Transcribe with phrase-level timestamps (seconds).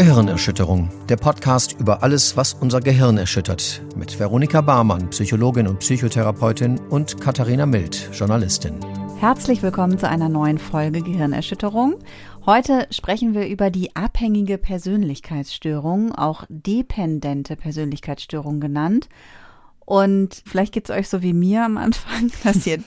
[0.00, 6.80] Gehirnerschütterung, der Podcast über alles, was unser Gehirn erschüttert, mit Veronika Barmann, Psychologin und Psychotherapeutin
[6.88, 8.80] und Katharina Mild, Journalistin.
[9.18, 11.96] Herzlich willkommen zu einer neuen Folge Gehirnerschütterung.
[12.46, 19.10] Heute sprechen wir über die abhängige Persönlichkeitsstörung, auch dependente Persönlichkeitsstörung genannt.
[19.90, 22.78] Und vielleicht geht es euch so wie mir am Anfang, dass ihr,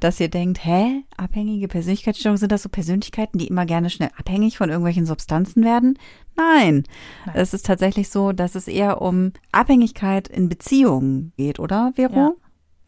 [0.00, 4.58] dass ihr denkt, hä, abhängige Persönlichkeitsstörungen, sind das so Persönlichkeiten, die immer gerne schnell abhängig
[4.58, 5.96] von irgendwelchen Substanzen werden?
[6.34, 6.82] Nein.
[7.26, 7.36] Nein.
[7.36, 12.36] Es ist tatsächlich so, dass es eher um Abhängigkeit in Beziehungen geht, oder, Vero?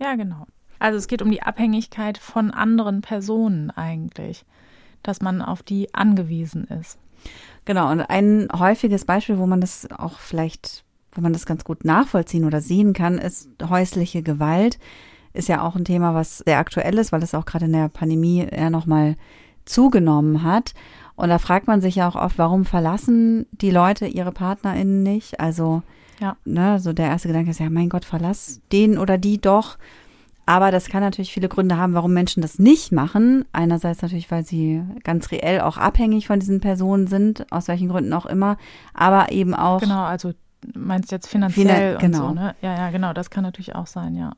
[0.01, 0.49] Ja, ja genau.
[0.81, 4.45] Also es geht um die Abhängigkeit von anderen Personen eigentlich,
[5.05, 6.99] dass man auf die angewiesen ist.
[7.67, 10.83] Genau, und ein häufiges Beispiel, wo man das auch vielleicht
[11.13, 14.79] wo man das ganz gut nachvollziehen oder sehen kann, ist häusliche Gewalt.
[15.33, 17.89] Ist ja auch ein Thema, was sehr aktuell ist, weil es auch gerade in der
[17.89, 19.17] Pandemie eher nochmal
[19.65, 20.75] zugenommen hat.
[21.17, 25.39] Und da fragt man sich ja auch oft, warum verlassen die Leute ihre PartnerInnen nicht?
[25.39, 25.83] Also,
[26.19, 26.37] ja.
[26.45, 29.77] ne, so der erste Gedanke ist ja, mein Gott, verlass den oder die doch.
[30.47, 33.45] Aber das kann natürlich viele Gründe haben, warum Menschen das nicht machen.
[33.53, 38.13] Einerseits natürlich, weil sie ganz reell auch abhängig von diesen Personen sind, aus welchen Gründen
[38.13, 38.57] auch immer.
[38.93, 39.81] Aber eben auch.
[39.81, 40.33] Genau, also
[40.75, 42.29] meinst jetzt finanziell Finan genau.
[42.29, 42.55] so, ne?
[42.63, 44.33] Ja, ja, genau, das kann natürlich auch sein, ja.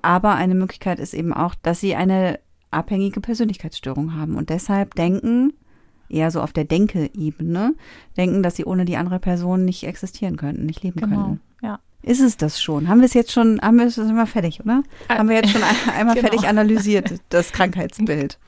[0.00, 5.52] Aber eine Möglichkeit ist eben auch, dass sie eine abhängige Persönlichkeitsstörung haben und deshalb denken,
[6.08, 7.74] eher so auf der Denke-Ebene,
[8.16, 11.40] denken, dass sie ohne die andere Person nicht existieren könnten, nicht leben genau, könnten.
[11.62, 11.80] Ja.
[12.06, 12.86] Ist es das schon?
[12.86, 14.84] Haben wir es jetzt schon, haben wir es immer fertig, oder?
[15.08, 15.62] Äh, haben wir jetzt schon
[15.92, 16.28] einmal genau.
[16.28, 18.38] fertig analysiert, das Krankheitsbild?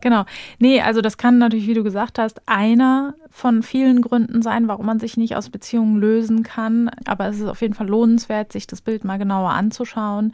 [0.00, 0.24] Genau.
[0.60, 4.86] Nee, also das kann natürlich, wie du gesagt hast, einer von vielen Gründen sein, warum
[4.86, 6.90] man sich nicht aus Beziehungen lösen kann.
[7.04, 10.32] Aber es ist auf jeden Fall lohnenswert, sich das Bild mal genauer anzuschauen,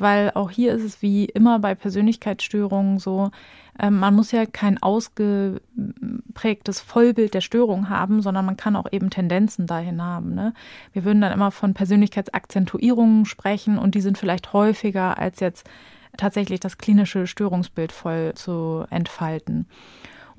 [0.00, 3.30] weil auch hier ist es wie immer bei Persönlichkeitsstörungen so,
[3.80, 9.68] man muss ja kein ausgeprägtes Vollbild der Störung haben, sondern man kann auch eben Tendenzen
[9.68, 10.34] dahin haben.
[10.34, 10.52] Ne?
[10.92, 15.68] Wir würden dann immer von Persönlichkeitsakzentuierungen sprechen und die sind vielleicht häufiger als jetzt
[16.16, 19.66] tatsächlich das klinische Störungsbild voll zu entfalten.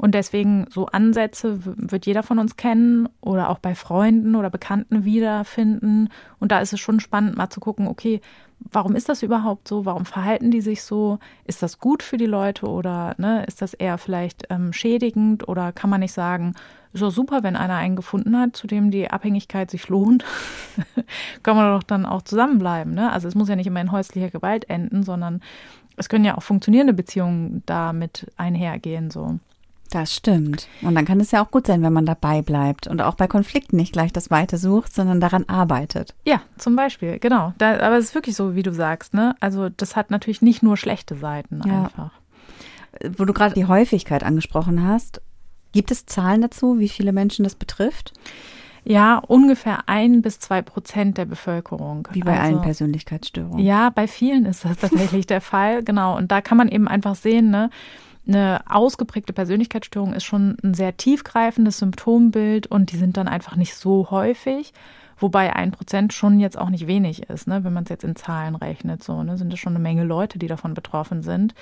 [0.02, 5.04] Und deswegen so Ansätze wird jeder von uns kennen oder auch bei Freunden oder Bekannten
[5.04, 6.08] wiederfinden.
[6.40, 8.22] Und da ist es schon spannend, mal zu gucken, okay,
[8.72, 9.84] warum ist das überhaupt so?
[9.84, 11.20] Warum verhalten die sich so?
[11.44, 15.74] Ist das gut für die Leute oder ne, ist das eher vielleicht ähm, schädigend oder
[15.74, 16.54] kann man nicht sagen,
[16.94, 20.24] ist doch super, wenn einer einen gefunden hat, zu dem die Abhängigkeit sich lohnt,
[21.44, 22.94] kann man doch dann auch zusammenbleiben.
[22.94, 23.12] Ne?
[23.12, 25.42] Also es muss ja nicht immer in häuslicher Gewalt enden, sondern
[25.98, 29.12] es können ja auch funktionierende Beziehungen damit einhergehen.
[29.12, 29.40] So.
[29.92, 30.68] Das stimmt.
[30.82, 33.28] Und dann kann es ja auch gut sein, wenn man dabei bleibt und auch bei
[33.28, 36.14] Konflikten nicht gleich das Weite sucht, sondern daran arbeitet.
[36.26, 37.54] Ja, zum Beispiel, genau.
[37.58, 39.36] Da, aber es ist wirklich so, wie du sagst, ne?
[39.40, 41.86] Also das hat natürlich nicht nur schlechte Seiten ja.
[41.86, 42.12] einfach.
[43.18, 45.22] Wo du gerade die Häufigkeit angesprochen hast,
[45.72, 48.14] gibt es Zahlen dazu, wie viele Menschen das betrifft?
[48.86, 52.08] Ja, ungefähr ein bis zwei Prozent der Bevölkerung.
[52.12, 53.64] Wie bei also, allen Persönlichkeitsstörungen.
[53.64, 56.18] Ja, bei vielen ist das tatsächlich der Fall, genau.
[56.18, 57.70] Und da kann man eben einfach sehen, ne?
[58.28, 63.75] Eine ausgeprägte Persönlichkeitsstörung ist schon ein sehr tiefgreifendes Symptombild und die sind dann einfach nicht
[63.75, 64.74] so häufig.
[65.18, 67.63] Wobei ein Prozent schon jetzt auch nicht wenig ist, ne?
[67.63, 69.38] wenn man es jetzt in Zahlen rechnet, so, ne?
[69.38, 71.53] sind es schon eine Menge Leute, die davon betroffen sind.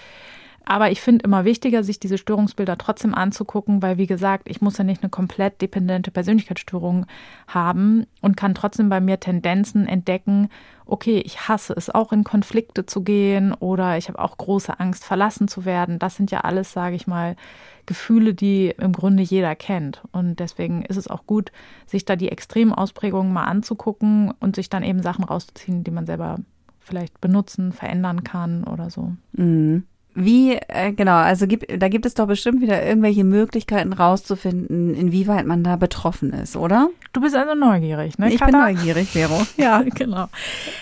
[0.69, 4.77] Aber ich finde immer wichtiger, sich diese Störungsbilder trotzdem anzugucken, weil, wie gesagt, ich muss
[4.77, 7.05] ja nicht eine komplett dependente Persönlichkeitsstörung
[7.47, 10.49] haben und kann trotzdem bei mir Tendenzen entdecken,
[10.85, 15.05] okay, ich hasse es auch in Konflikte zu gehen oder ich habe auch große Angst,
[15.05, 15.99] verlassen zu werden.
[15.99, 17.37] Das sind ja alles, sage ich mal,
[17.85, 20.01] Gefühle, die im Grunde jeder kennt.
[20.11, 21.53] Und deswegen ist es auch gut,
[21.85, 26.05] sich da die extremen Ausprägungen mal anzugucken und sich dann eben Sachen rauszuziehen, die man
[26.05, 26.39] selber
[26.81, 29.13] vielleicht benutzen, verändern kann oder so.
[29.31, 29.85] Mhm.
[30.19, 35.45] Wie, äh, genau, also gibt, da gibt es doch bestimmt wieder irgendwelche Möglichkeiten rauszufinden, inwieweit
[35.45, 36.89] man da betroffen ist, oder?
[37.13, 38.33] Du bist also neugierig, ne?
[38.33, 38.65] Ich Katha?
[38.65, 39.45] bin neugierig, Vero.
[39.57, 40.25] ja, genau.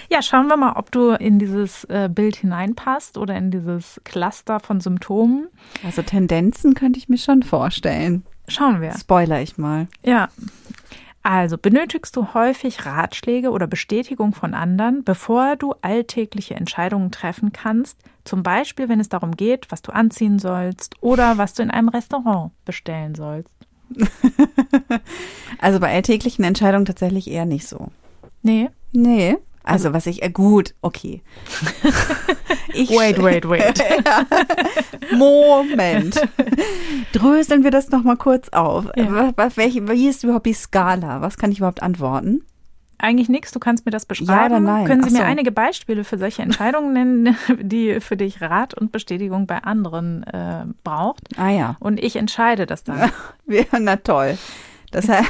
[0.09, 4.61] Ja, schauen wir mal, ob du in dieses äh, Bild hineinpasst oder in dieses Cluster
[4.61, 5.49] von Symptomen.
[5.83, 8.23] Also Tendenzen könnte ich mir schon vorstellen.
[8.47, 8.93] Schauen wir.
[8.97, 9.87] Spoiler ich mal.
[10.01, 10.29] Ja.
[11.25, 17.97] Also benötigst du häufig Ratschläge oder Bestätigung von anderen, bevor du alltägliche Entscheidungen treffen kannst,
[18.25, 21.89] zum Beispiel wenn es darum geht, was du anziehen sollst oder was du in einem
[21.89, 23.49] Restaurant bestellen sollst.
[25.57, 27.87] also bei alltäglichen Entscheidungen tatsächlich eher nicht so.
[28.43, 28.69] Nee.
[28.91, 29.37] Nee.
[29.65, 31.21] Also, was ich, äh, gut, okay.
[32.75, 33.81] Ich, wait, wait, wait.
[35.11, 36.21] Moment.
[37.13, 38.85] Dröseln wir das nochmal kurz auf.
[38.95, 39.31] Ja.
[39.55, 41.21] Welche, wie ist überhaupt die Skala?
[41.21, 42.43] Was kann ich überhaupt antworten?
[42.97, 44.31] Eigentlich nichts, du kannst mir das beschreiben.
[44.31, 44.85] Ja oder nein?
[44.85, 45.17] Können Sie so.
[45.17, 50.23] mir einige Beispiele für solche Entscheidungen nennen, die für dich Rat und Bestätigung bei anderen
[50.23, 51.21] äh, braucht?
[51.37, 51.77] Ah ja.
[51.79, 53.11] Und ich entscheide das dann.
[53.79, 54.37] Na toll.
[54.91, 55.29] Das heißt,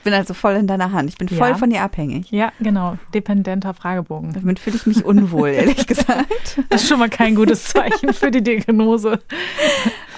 [0.00, 1.10] Ich bin also voll in deiner Hand.
[1.10, 1.54] Ich bin voll Ja.
[1.56, 2.30] von dir abhängig.
[2.30, 2.96] Ja, genau.
[3.12, 4.32] Dependenter Fragebogen.
[4.32, 6.58] Damit fühle ich mich unwohl, ehrlich gesagt.
[6.70, 9.18] Das ist schon mal kein gutes Zeichen für die Diagnose.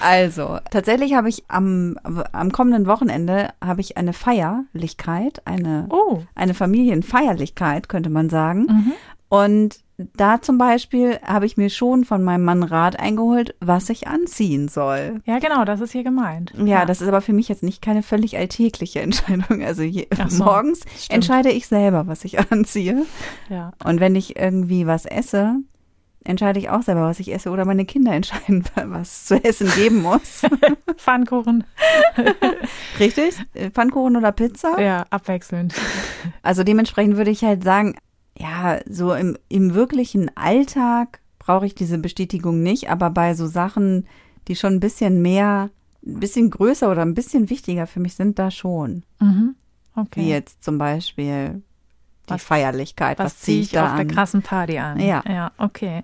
[0.00, 1.96] Also, tatsächlich habe ich am,
[2.32, 6.22] am kommenden Wochenende habe ich eine Feierlichkeit, eine, Oh.
[6.36, 8.66] eine Familienfeierlichkeit, könnte man sagen.
[8.68, 8.92] Mhm.
[9.28, 14.08] Und da zum Beispiel habe ich mir schon von meinem Mann Rat eingeholt, was ich
[14.08, 15.20] anziehen soll.
[15.26, 16.52] Ja, genau, das ist hier gemeint.
[16.64, 19.62] Ja, das ist aber für mich jetzt nicht keine völlig alltägliche Entscheidung.
[19.62, 21.10] Also je, so, morgens stimmt.
[21.10, 23.04] entscheide ich selber, was ich anziehe.
[23.48, 23.72] Ja.
[23.84, 25.56] Und wenn ich irgendwie was esse,
[26.24, 27.50] entscheide ich auch selber, was ich esse.
[27.50, 30.42] Oder meine Kinder entscheiden, was es zu essen geben muss.
[30.96, 31.64] Pfannkuchen.
[32.98, 33.34] Richtig?
[33.72, 34.80] Pfannkuchen oder Pizza?
[34.80, 35.74] Ja, abwechselnd.
[36.42, 37.94] Also dementsprechend würde ich halt sagen,
[38.42, 44.06] ja, so im, im wirklichen Alltag brauche ich diese Bestätigung nicht, aber bei so Sachen,
[44.48, 45.70] die schon ein bisschen mehr,
[46.04, 49.04] ein bisschen größer oder ein bisschen wichtiger für mich sind, da schon.
[49.20, 49.54] Mhm.
[49.94, 50.28] Wie Okay.
[50.28, 51.62] jetzt zum Beispiel
[52.28, 53.18] die Was- Feierlichkeit.
[53.18, 54.08] Was, Was ziehe ich ich da auf der an?
[54.08, 54.98] krassen Party an?
[55.00, 55.22] Ja.
[55.28, 56.02] Ja, okay.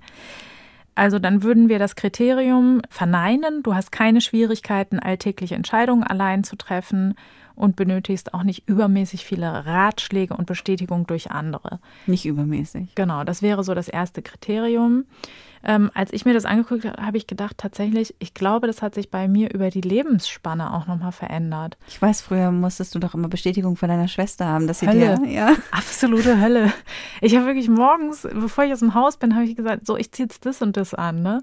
[0.94, 3.62] Also dann würden wir das Kriterium verneinen.
[3.62, 7.14] Du hast keine Schwierigkeiten, alltägliche Entscheidungen allein zu treffen
[7.58, 11.80] und benötigst auch nicht übermäßig viele Ratschläge und Bestätigung durch andere.
[12.06, 12.94] Nicht übermäßig.
[12.94, 15.04] Genau, das wäre so das erste Kriterium.
[15.64, 18.94] Ähm, als ich mir das angeguckt habe, habe ich gedacht, tatsächlich, ich glaube, das hat
[18.94, 21.76] sich bei mir über die Lebensspanne auch nochmal verändert.
[21.88, 25.18] Ich weiß, früher musstest du doch immer Bestätigung von deiner Schwester haben, dass sie Hölle.
[25.18, 25.52] dir, ja.
[25.72, 26.72] Absolute Hölle.
[27.20, 30.12] Ich habe wirklich morgens, bevor ich aus dem Haus bin, habe ich gesagt, so, ich
[30.12, 31.42] ziehe jetzt das und das an, ne?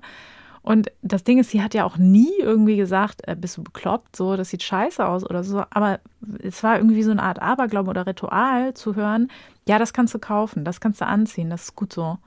[0.66, 4.16] Und das Ding ist, sie hat ja auch nie irgendwie gesagt, äh, bist du bekloppt,
[4.16, 5.64] so, das sieht scheiße aus oder so.
[5.70, 6.00] Aber
[6.42, 9.30] es war irgendwie so eine Art Aberglaube oder Ritual zu hören,
[9.68, 12.18] ja, das kannst du kaufen, das kannst du anziehen, das ist gut so.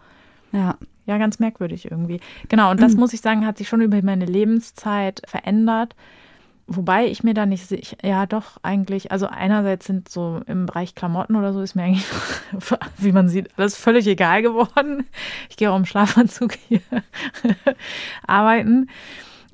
[0.52, 0.76] Ja.
[1.06, 2.20] Ja, ganz merkwürdig irgendwie.
[2.48, 5.96] Genau, und das muss ich sagen, hat sich schon über meine Lebenszeit verändert.
[6.70, 10.94] Wobei ich mir da nicht sicher, ja doch eigentlich, also einerseits sind so im Bereich
[10.94, 12.04] Klamotten oder so ist mir eigentlich,
[12.98, 15.06] wie man sieht, alles völlig egal geworden.
[15.48, 16.82] Ich gehe auch im Schlafanzug hier
[18.26, 18.90] arbeiten.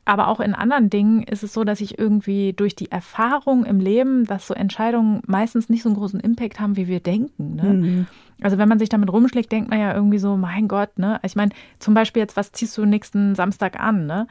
[0.06, 3.80] Aber auch in anderen Dingen ist es so, dass ich irgendwie durch die Erfahrung im
[3.80, 7.54] Leben, dass so Entscheidungen meistens nicht so einen großen Impact haben, wie wir denken.
[7.56, 7.62] Ne?
[7.62, 8.06] Mhm.
[8.42, 11.20] Also wenn man sich damit rumschlägt, denkt man ja irgendwie so, mein Gott, ne?
[11.22, 14.26] Ich meine, zum Beispiel jetzt, was ziehst du nächsten Samstag an, ne?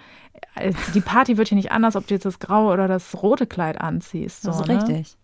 [0.55, 3.47] Äh, Die Party wird hier nicht anders, ob du jetzt das graue oder das rote
[3.47, 4.43] Kleid anziehst.
[4.43, 4.75] So, Das ist ne?
[4.77, 5.15] richtig.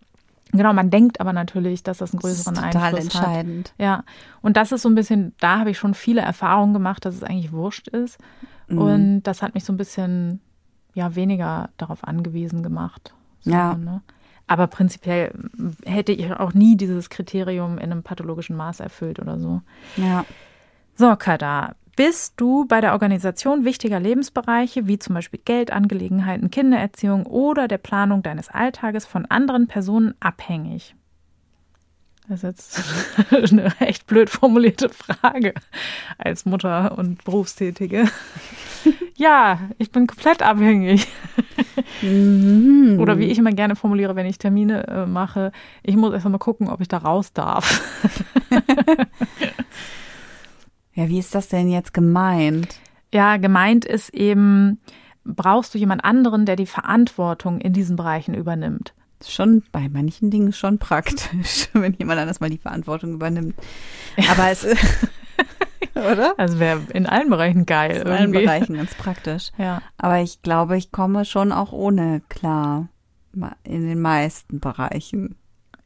[0.51, 3.23] Genau, man denkt aber natürlich, dass das einen Das ist größeren total Einfluss hat.
[3.23, 3.73] entscheidend.
[3.77, 4.03] Ja,
[4.41, 7.23] und das ist so ein bisschen, da habe ich schon viele Erfahrungen gemacht, dass es
[7.23, 8.17] eigentlich wurscht ist.
[8.69, 8.77] Mhm.
[8.77, 10.41] Und das hat mich so ein bisschen,
[10.93, 13.13] ja, weniger darauf angewiesen gemacht.
[13.41, 13.75] So, Ja.
[13.75, 14.01] Ne?
[14.47, 15.31] Aber prinzipiell
[15.85, 19.61] hätte ich auch nie dieses Kriterium in einem pathologischen Maß erfüllt oder so.
[19.95, 20.25] Ja.
[20.95, 27.67] So, Kada, bist du bei der Organisation wichtiger Lebensbereiche, wie zum Beispiel Geldangelegenheiten, Kindererziehung oder
[27.67, 30.95] der Planung deines Alltages von anderen Personen abhängig?
[32.29, 32.77] Das ist
[33.33, 35.53] jetzt eine echt blöd formulierte Frage
[36.17, 38.05] als Mutter und Berufstätige.
[39.17, 41.05] Ja, ich bin komplett abhängig.
[42.01, 42.97] Mhm.
[42.97, 45.51] Oder wie ich immer gerne formuliere, wenn ich Termine äh, mache,
[45.83, 47.83] ich muss erst mal gucken, ob ich da raus darf.
[50.99, 52.81] Ja, wie ist das denn jetzt gemeint?
[53.13, 54.81] Ja, gemeint ist eben,
[55.23, 58.93] brauchst du jemand anderen, der die Verantwortung in diesen Bereichen übernimmt.
[59.25, 63.55] Schon bei manchen Dingen schon praktisch, wenn jemand anders mal die Verantwortung übernimmt.
[64.29, 64.81] Aber es ist,
[65.95, 66.33] oder?
[66.37, 67.97] Also wäre in allen Bereichen geil.
[67.97, 68.45] In allen irgendwie.
[68.45, 69.51] Bereichen ganz praktisch.
[69.57, 69.81] Ja.
[69.97, 72.87] Aber ich glaube, ich komme schon auch ohne klar.
[73.63, 75.35] In den meisten Bereichen.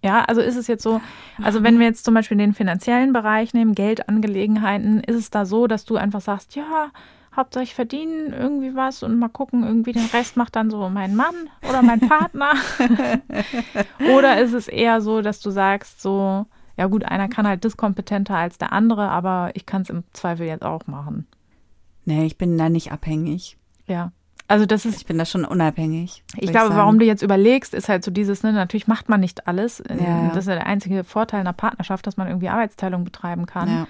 [0.02, 1.02] Ja, also ist es jetzt so,
[1.42, 5.68] also wenn wir jetzt zum Beispiel den finanziellen Bereich nehmen, Geldangelegenheiten, ist es da so,
[5.68, 6.92] dass du einfach sagst, ja,
[7.36, 11.16] Hauptsache ich verdiene irgendwie was und mal gucken, irgendwie den Rest macht dann so mein
[11.16, 11.36] Mann
[11.68, 12.54] oder mein Partner.
[14.16, 16.46] oder ist es eher so, dass du sagst, so,
[16.78, 20.46] ja gut, einer kann halt diskompetenter als der andere, aber ich kann es im Zweifel
[20.46, 21.28] jetzt auch machen.
[22.06, 23.58] Nee, ich bin da nicht abhängig.
[23.88, 24.12] Ja.
[24.48, 26.24] Also das ist Ich bin da schon unabhängig.
[26.36, 26.78] Ich glaube, sagen.
[26.78, 29.82] warum du jetzt überlegst, ist halt so dieses, ne, natürlich macht man nicht alles.
[29.90, 30.28] Ja, ja.
[30.30, 33.70] Das ist ja der einzige Vorteil einer Partnerschaft, dass man irgendwie Arbeitsteilung betreiben kann.
[33.70, 33.88] Ja.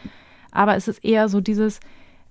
[0.51, 1.79] Aber es ist eher so dieses,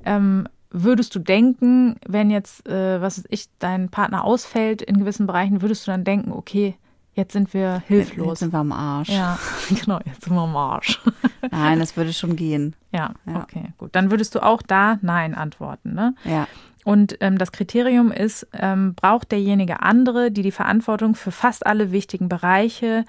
[0.05, 5.27] ähm, würdest du denken, wenn jetzt, äh, was weiß ich, dein Partner ausfällt in gewissen
[5.27, 6.77] Bereichen, würdest du dann denken, okay,
[7.15, 8.39] jetzt sind wir Jetzt hilflos.
[8.39, 9.11] sind wir am Arsch.
[9.11, 9.39] Ja,
[9.69, 11.01] genau, jetzt sind wir am Arsch.
[11.51, 12.75] Nein, das würde schon gehen.
[12.93, 13.43] ja, Ja.
[13.43, 13.91] okay, gut.
[13.95, 16.15] Dann würdest du auch da Nein antworten, ne?
[16.25, 16.49] Ja.
[16.85, 21.93] Und ähm, das Kriterium ist, ähm, braucht derjenige andere, die die Verantwortung für fast alle
[21.93, 23.05] wichtigen Bereiche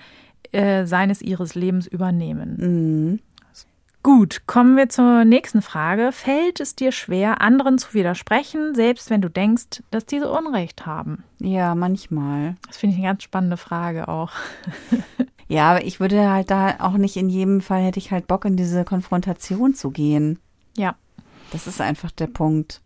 [0.51, 2.57] äh, seines ihres Lebens übernehmen.
[2.59, 3.19] Mhm.
[4.03, 6.11] Gut, kommen wir zur nächsten Frage.
[6.11, 11.23] Fällt es dir schwer, anderen zu widersprechen, selbst wenn du denkst, dass diese Unrecht haben?
[11.39, 12.57] Ja, manchmal.
[12.67, 14.31] Das finde ich eine ganz spannende Frage auch.
[15.47, 18.43] ja, aber ich würde halt da auch nicht in jedem Fall hätte ich halt Bock
[18.43, 20.37] in diese Konfrontation zu gehen.
[20.75, 20.95] Ja.
[21.53, 22.81] Das ist einfach der Punkt.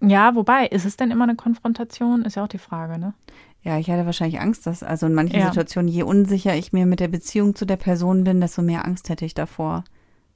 [0.00, 2.24] Ja, wobei, ist es denn immer eine Konfrontation?
[2.24, 3.14] Ist ja auch die Frage, ne?
[3.62, 5.46] Ja, ich hatte wahrscheinlich Angst, dass, also in manchen ja.
[5.46, 9.10] Situationen, je unsicher ich mir mit der Beziehung zu der Person bin, desto mehr Angst
[9.10, 9.84] hätte ich davor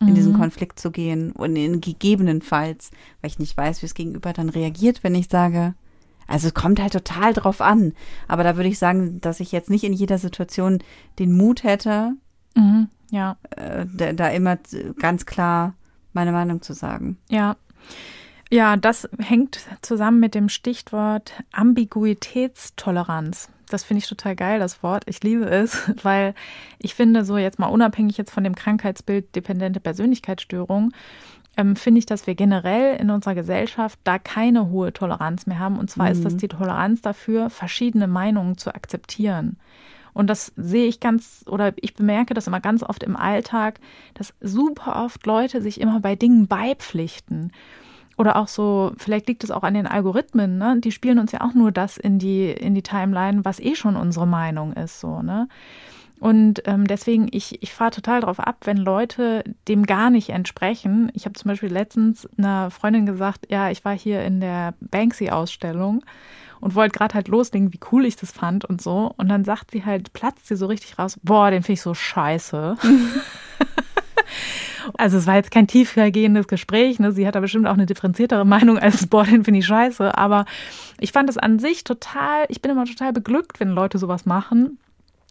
[0.00, 0.14] in mhm.
[0.14, 4.48] diesen Konflikt zu gehen und in gegebenenfalls, weil ich nicht weiß, wie es gegenüber dann
[4.48, 5.74] reagiert, wenn ich sage,
[6.26, 7.92] also es kommt halt total drauf an.
[8.28, 10.78] Aber da würde ich sagen, dass ich jetzt nicht in jeder Situation
[11.18, 12.12] den Mut hätte,
[12.54, 13.36] mhm, ja.
[13.50, 14.58] Äh, da, da immer
[14.98, 15.74] ganz klar
[16.12, 17.18] meine Meinung zu sagen.
[17.28, 17.56] Ja.
[18.50, 23.48] Ja, das hängt zusammen mit dem Stichwort Ambiguitätstoleranz.
[23.68, 25.04] Das finde ich total geil, das Wort.
[25.06, 26.34] Ich liebe es, weil
[26.78, 30.92] ich finde, so jetzt mal unabhängig jetzt von dem Krankheitsbild dependente Persönlichkeitsstörung,
[31.56, 35.78] ähm, finde ich, dass wir generell in unserer Gesellschaft da keine hohe Toleranz mehr haben.
[35.78, 36.12] Und zwar mhm.
[36.12, 36.38] ist das mhm.
[36.38, 39.56] die Toleranz dafür, verschiedene Meinungen zu akzeptieren.
[40.12, 43.80] Und das sehe ich ganz, oder ich bemerke das immer ganz oft im Alltag,
[44.14, 47.50] dass super oft Leute sich immer bei Dingen beipflichten
[48.16, 50.76] oder auch so, vielleicht liegt es auch an den Algorithmen, ne?
[50.80, 53.96] Die spielen uns ja auch nur das in die, in die Timeline, was eh schon
[53.96, 55.48] unsere Meinung ist, so, ne?
[56.20, 61.10] Und ähm, deswegen, ich, ich fahre total drauf ab, wenn Leute dem gar nicht entsprechen.
[61.12, 66.02] Ich habe zum Beispiel letztens einer Freundin gesagt, ja, ich war hier in der Banksy-Ausstellung
[66.60, 69.12] und wollte gerade halt loslegen, wie cool ich das fand und so.
[69.18, 71.92] Und dann sagt sie halt, platzt sie so richtig raus, boah, den finde ich so
[71.92, 72.76] scheiße.
[74.96, 76.98] Also es war jetzt kein tiefergehendes Gespräch.
[76.98, 77.12] Ne?
[77.12, 80.16] Sie hat da bestimmt auch eine differenziertere Meinung als, den finde ich scheiße.
[80.16, 80.44] Aber
[81.00, 84.78] ich fand es an sich total, ich bin immer total beglückt, wenn Leute sowas machen.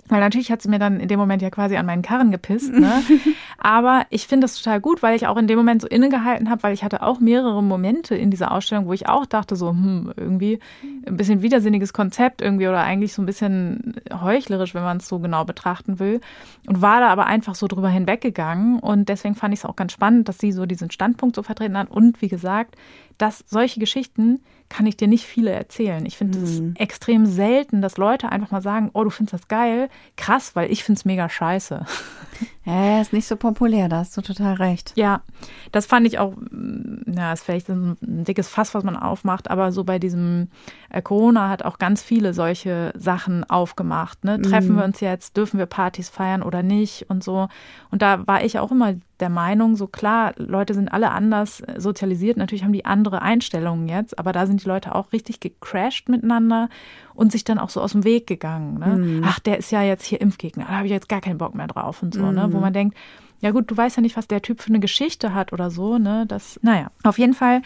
[0.10, 2.74] Weil natürlich hat sie mir dann in dem Moment ja quasi an meinen Karren gepisst.
[2.74, 3.02] Ne?
[3.58, 6.62] Aber ich finde das total gut, weil ich auch in dem Moment so innegehalten habe,
[6.64, 10.12] weil ich hatte auch mehrere Momente in dieser Ausstellung, wo ich auch dachte, so, hm,
[10.18, 10.60] irgendwie
[11.06, 15.20] ein bisschen widersinniges Konzept irgendwie oder eigentlich so ein bisschen heuchlerisch, wenn man es so
[15.20, 16.22] genau betrachten will.
[16.68, 18.80] Und war da aber einfach so drüber hinweggegangen.
[18.80, 21.78] Und deswegen fand ich es auch ganz spannend, dass sie so diesen Standpunkt so vertreten
[21.78, 21.92] hat.
[21.92, 22.76] Und wie gesagt,
[23.18, 26.06] dass solche Geschichten kann ich dir nicht viele erzählen.
[26.06, 26.74] Ich finde es mhm.
[26.78, 29.90] extrem selten, dass Leute einfach mal sagen, oh, du findest das geil.
[30.18, 31.86] Krass, weil ich finde es mega scheiße.
[32.66, 34.94] Ja, ist nicht so populär, da hast du total recht.
[34.96, 35.22] Ja,
[35.74, 39.74] das fand ich auch, mm, ja, ist vielleicht ein, dickes Fass, was man aufmacht, aber
[39.74, 40.48] so bei diesem
[40.90, 44.24] äh, Corona hat auch ganz viele solche Sachen aufgemacht.
[44.24, 44.42] Ne?
[44.42, 44.78] Treffen mhm.
[44.78, 47.50] wir uns jetzt, dürfen wir Partys feiern oder nicht und so.
[47.92, 48.94] Und da war ich auch immer
[49.24, 54.20] der Meinung, so klar, Leute sind alle anders sozialisiert, natürlich haben die andere Einstellungen jetzt,
[54.20, 56.68] aber da sind die Leute auch richtig gecrashed miteinander
[57.14, 58.80] und sich dann auch so aus dem Weg gegangen.
[58.80, 58.98] Ne?
[58.98, 59.24] Mhm.
[59.26, 61.68] Ach, der ist ja jetzt hier Impfgegner, da habe ich jetzt gar keinen Bock mehr
[61.68, 62.36] drauf und so, mhm.
[62.36, 62.48] ne?
[62.52, 62.64] wo mhm.
[62.64, 62.98] man denkt,
[63.40, 65.98] ja gut, du weißt ja nicht, was der Typ für eine Geschichte hat oder so,
[65.98, 66.26] ne?
[66.28, 67.62] Das, naja, auf jeden Fall,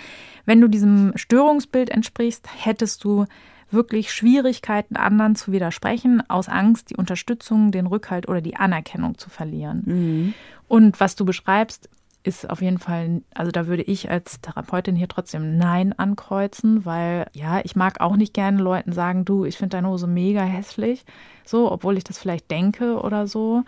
[0.45, 3.25] wenn du diesem Störungsbild entsprichst, hättest du
[3.69, 9.29] wirklich Schwierigkeiten, anderen zu widersprechen, aus Angst, die Unterstützung, den Rückhalt oder die Anerkennung zu
[9.29, 9.83] verlieren.
[9.85, 10.33] Mhm.
[10.67, 11.89] Und was du beschreibst,
[12.23, 17.27] ist auf jeden Fall, also da würde ich als Therapeutin hier trotzdem Nein ankreuzen, weil
[17.33, 21.05] ja, ich mag auch nicht gerne Leuten sagen, du, ich finde deine Hose mega hässlich,
[21.45, 23.63] so, obwohl ich das vielleicht denke oder so.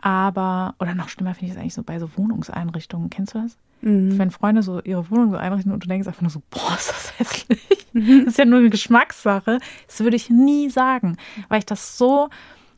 [0.00, 3.08] Aber, oder noch schlimmer finde ich es eigentlich so bei so Wohnungseinrichtungen.
[3.08, 3.56] Kennst du das?
[3.82, 4.18] Mhm.
[4.18, 6.90] Wenn Freunde so ihre Wohnung so einrichten und du denkst einfach nur so, boah, ist
[6.90, 7.86] das hässlich.
[7.92, 8.24] Mhm.
[8.24, 9.60] Das ist ja nur eine Geschmackssache.
[9.86, 11.18] Das würde ich nie sagen,
[11.48, 12.30] weil ich das so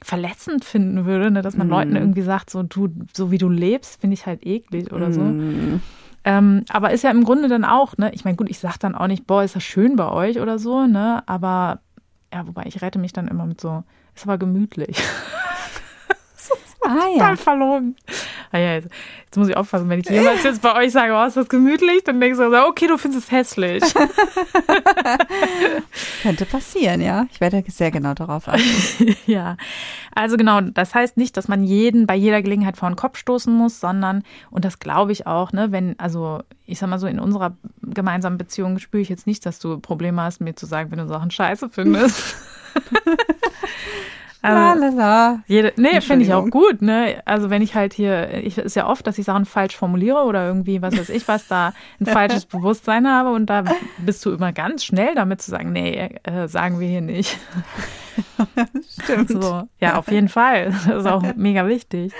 [0.04, 1.73] verletzend finden würde, ne, dass man mhm.
[1.73, 5.23] Leuten irgendwie sagt, so du, so wie du lebst, finde ich halt eklig oder so.
[5.23, 5.80] Mhm.
[6.25, 8.11] Ähm, aber ist ja im Grunde dann auch, ne?
[8.14, 10.58] Ich meine, gut, ich sage dann auch nicht, boah, ist das schön bei euch oder
[10.58, 11.23] so, ne?
[11.26, 11.80] Aber
[12.32, 13.82] ja, wobei ich rette mich dann immer mit so,
[14.14, 15.02] ist aber gemütlich.
[16.87, 17.12] Ah, ja.
[17.12, 17.97] Total verlogen.
[18.53, 18.88] Ah, ja, jetzt,
[19.25, 22.05] jetzt, muss ich aufpassen, wenn ich jemals jetzt bei euch sage, oh, ist das gemütlich,
[22.05, 23.83] dann denkst du, okay, du findest es hässlich.
[26.23, 27.26] Könnte passieren, ja.
[27.33, 29.17] Ich werde sehr genau darauf achten.
[29.26, 29.57] ja,
[30.14, 33.53] also genau, das heißt nicht, dass man jeden bei jeder Gelegenheit vor den Kopf stoßen
[33.53, 37.19] muss, sondern, und das glaube ich auch, ne, wenn, also ich sag mal so, in
[37.19, 40.99] unserer gemeinsamen Beziehung spüre ich jetzt nicht, dass du Probleme hast, mir zu sagen, wenn
[40.99, 42.37] du Sachen scheiße findest.
[44.44, 45.42] Also, Lalala.
[45.46, 47.22] Jede, nee, finde ich auch gut, ne?
[47.24, 50.46] Also wenn ich halt hier, ich ist ja oft, dass ich Sachen falsch formuliere oder
[50.46, 53.64] irgendwie, was weiß ich, was da ein falsches Bewusstsein habe und da
[53.96, 57.38] bist du immer ganz schnell damit zu sagen, nee, äh, sagen wir hier nicht.
[59.02, 59.30] Stimmt.
[59.30, 60.66] So, ja, auf jeden Fall.
[60.66, 62.12] Das ist auch mega wichtig.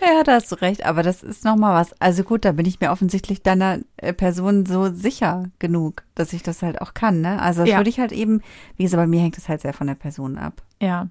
[0.00, 2.00] Ja, da hast du recht, aber das ist nochmal was.
[2.00, 6.44] Also gut, da bin ich mir offensichtlich deiner äh, Person so sicher genug, dass ich
[6.44, 7.42] das halt auch kann, ne?
[7.42, 7.76] Also das ja.
[7.78, 8.40] würde ich halt eben,
[8.76, 10.62] wie gesagt, bei mir hängt das halt sehr von der Person ab.
[10.80, 11.08] Ja,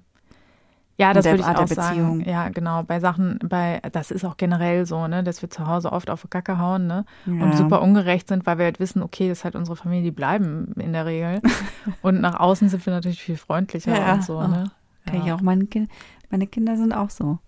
[1.00, 2.18] Ja, das würde ich auch der Beziehung.
[2.18, 2.24] sagen.
[2.28, 2.82] Ja, genau.
[2.82, 6.22] Bei Sachen, bei, das ist auch generell so, ne, dass wir zu Hause oft auf
[6.22, 7.44] die Kacke hauen, ne, Ja.
[7.44, 10.10] und super ungerecht sind, weil wir halt wissen, okay, das ist halt unsere Familie, die
[10.10, 11.40] bleiben in der Regel.
[12.02, 14.12] und nach außen sind wir natürlich viel freundlicher Ja.
[14.14, 14.70] und so, ne.
[15.06, 15.40] Kenn ich auch.
[15.40, 15.90] Meine, kind,
[16.30, 17.38] meine Kinder sind auch so.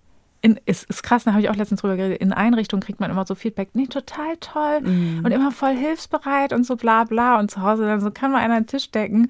[0.40, 2.20] In, ist, ist krass, da habe ich auch letztens drüber geredet.
[2.20, 5.24] In Einrichtungen kriegt man immer so Feedback, nee, total toll Mhm.
[5.24, 7.38] und immer voll hilfsbereit und so bla bla.
[7.38, 9.28] Und zu Hause dann so kann man einen Tisch decken.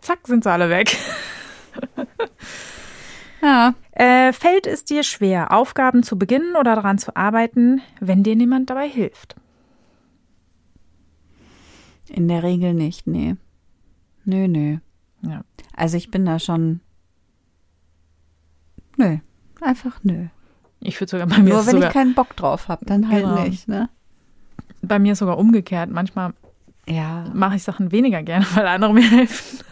[0.00, 0.96] Zack, sind sie alle weg.
[3.44, 3.74] Ja.
[3.92, 8.70] Äh, fällt es dir schwer, Aufgaben zu beginnen oder daran zu arbeiten, wenn dir niemand
[8.70, 9.36] dabei hilft?
[12.08, 13.36] In der Regel nicht, nee.
[14.24, 14.78] Nö, nö.
[15.22, 15.42] Ja.
[15.76, 16.80] Also ich bin da schon.
[18.96, 19.18] Nö.
[19.60, 20.26] Einfach nö.
[20.80, 23.22] Ich würde sogar bei mir Nur wenn sogar, ich keinen Bock drauf habe, dann halt
[23.24, 23.42] Genau.
[23.44, 23.88] nicht, ne?
[24.82, 25.90] bei mir ist sogar umgekehrt.
[25.90, 26.34] Manchmal
[26.86, 27.24] Ja.
[27.32, 29.60] mache ich Sachen weniger gerne, weil andere mir helfen.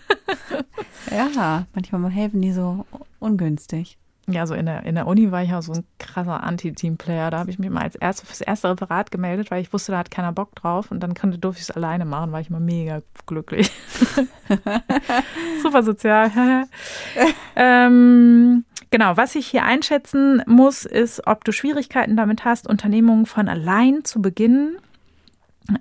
[1.10, 2.86] Ja, manchmal helfen die so
[3.22, 3.98] ungünstig.
[4.28, 7.30] Ja, so in der, in der Uni war ich ja so ein krasser Anti-Team-Player.
[7.30, 9.98] Da habe ich mich mal als erste fürs erste Referat gemeldet, weil ich wusste, da
[9.98, 10.92] hat keiner Bock drauf.
[10.92, 13.72] Und dann konnte, durfte ich es alleine machen, war ich immer mega glücklich.
[15.62, 16.30] Super sozial.
[17.56, 23.48] ähm, genau, was ich hier einschätzen muss, ist, ob du Schwierigkeiten damit hast, Unternehmungen von
[23.48, 24.76] allein zu beginnen.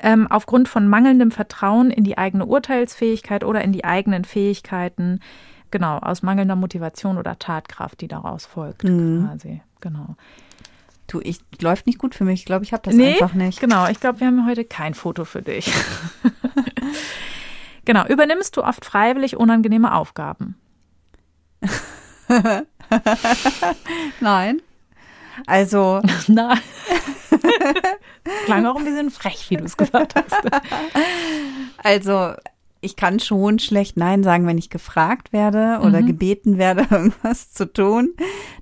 [0.01, 5.19] Ähm, aufgrund von mangelndem Vertrauen in die eigene Urteilsfähigkeit oder in die eigenen Fähigkeiten,
[5.71, 9.25] genau, aus mangelnder Motivation oder Tatkraft, die daraus folgt, Mhm.
[9.27, 9.61] quasi.
[9.79, 10.15] Genau.
[11.07, 12.41] Du, ich läuft nicht gut für mich.
[12.41, 13.59] Ich glaube, ich habe das Nee, einfach nicht.
[13.59, 15.69] Genau, ich glaube, wir haben heute kein Foto für dich.
[17.85, 20.55] genau, übernimmst du oft freiwillig unangenehme Aufgaben?
[24.19, 24.61] Nein.
[25.47, 26.59] Also, Nein.
[28.45, 30.35] Klang auch ein bisschen frech, wie du es gesagt hast.
[31.77, 32.33] also
[32.83, 36.07] ich kann schon schlecht Nein sagen, wenn ich gefragt werde oder Mhm.
[36.07, 38.15] gebeten werde, irgendwas zu tun.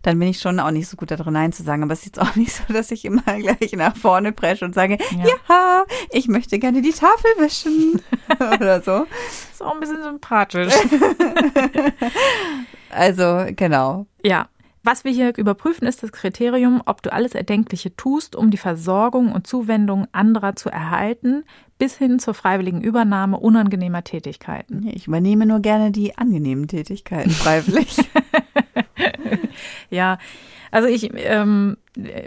[0.04, 1.84] Dann bin ich schon auch nicht so gut darin, Nein zu sagen.
[1.84, 4.76] Aber es ist jetzt auch nicht so, dass ich immer gleich nach vorne presche und
[4.76, 5.26] sage, Ja.
[5.50, 8.02] ja, ich möchte gerne die Tafel wischen
[8.60, 9.06] oder so.
[9.52, 10.74] Ist auch ein bisschen sympathisch.
[12.90, 14.06] Also, genau.
[14.24, 14.48] Ja.
[14.82, 19.34] Was wir hier überprüfen, ist das Kriterium, ob du alles Erdenkliche tust, um die Versorgung
[19.34, 21.44] und Zuwendung anderer zu erhalten,
[21.80, 24.88] bis hin zur freiwilligen Übernahme unangenehmer Tätigkeiten.
[24.94, 27.98] Ich übernehme nur gerne die angenehmen Tätigkeiten freiwillig.
[29.90, 30.20] Ja,
[30.72, 31.78] also ich ähm,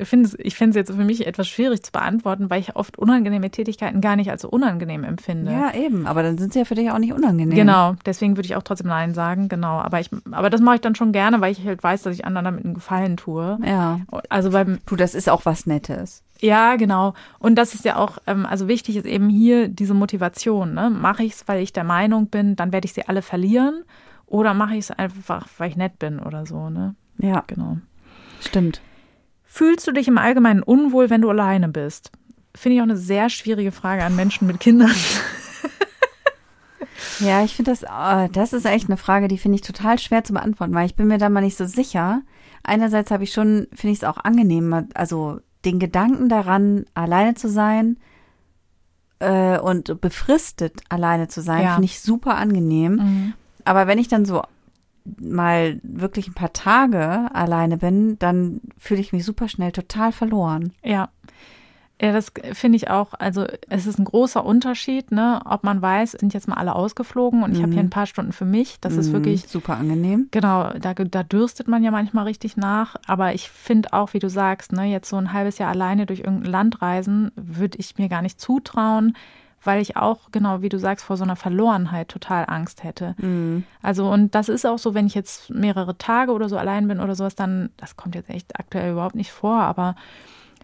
[0.02, 2.98] finde es ich finde es jetzt für mich etwas schwierig zu beantworten, weil ich oft
[2.98, 5.52] unangenehme Tätigkeiten gar nicht als so unangenehm empfinde.
[5.52, 6.06] ja, eben.
[6.06, 7.56] Aber dann sind sie ja für dich auch nicht unangenehm.
[7.56, 9.78] Genau, deswegen würde ich auch trotzdem Nein sagen, genau.
[9.78, 12.24] Aber ich, aber das mache ich dann schon gerne, weil ich halt weiß, dass ich
[12.24, 13.58] anderen damit einen Gefallen tue.
[13.64, 14.00] Ja.
[14.28, 16.24] Also beim, Du, das ist auch was Nettes.
[16.42, 17.14] Ja, genau.
[17.38, 20.74] Und das ist ja auch, ähm, also wichtig ist eben hier diese Motivation.
[20.74, 20.90] Ne?
[20.90, 23.85] Mache ich es, weil ich der Meinung bin, dann werde ich sie alle verlieren,
[24.26, 26.68] oder mache ich es einfach, weil ich nett bin oder so.
[26.68, 26.94] Ne?
[27.18, 27.78] Ja, Genau.
[28.40, 28.81] stimmt.
[29.44, 32.11] Fühlst du dich im Allgemeinen unwohl, wenn du alleine bist?
[32.55, 34.90] Finde ich auch eine sehr schwierige Frage an Menschen mit Kindern.
[37.20, 40.24] Ja, ich finde das, äh, das ist echt eine Frage, die finde ich total schwer
[40.24, 42.22] zu beantworten, weil ich bin mir da mal nicht so sicher.
[42.64, 47.48] Einerseits habe ich schon, finde ich es auch angenehm, also den Gedanken daran, alleine zu
[47.48, 47.96] sein
[49.20, 51.75] äh, und befristet alleine zu sein, Ja.
[51.75, 53.35] finde ich super angenehm.
[53.64, 54.42] Aber wenn ich dann so
[55.05, 60.72] mal wirklich ein paar Tage alleine bin, dann fühle ich mich super schnell total verloren.
[60.83, 61.09] Ja.
[62.02, 63.14] Ja, das finde ich auch.
[63.16, 67.44] Also es ist ein großer Unterschied, ne, ob man weiß, sind jetzt mal alle ausgeflogen
[67.44, 68.80] und ich habe hier ein paar Stunden für mich.
[68.80, 70.26] Das ist Mhm, wirklich, super angenehm.
[70.32, 72.96] genau, da, da dürstet man ja manchmal richtig nach.
[73.06, 76.20] Aber ich finde auch, wie du sagst, ne, jetzt so ein halbes Jahr alleine durch
[76.20, 79.16] irgendein Land reisen, würde ich mir gar nicht zutrauen,
[79.62, 83.14] weil ich auch, genau wie du sagst, vor so einer Verlorenheit total Angst hätte.
[83.18, 83.62] Mhm.
[83.80, 86.98] Also, und das ist auch so, wenn ich jetzt mehrere Tage oder so allein bin
[86.98, 89.94] oder sowas, dann, das kommt jetzt echt aktuell überhaupt nicht vor, aber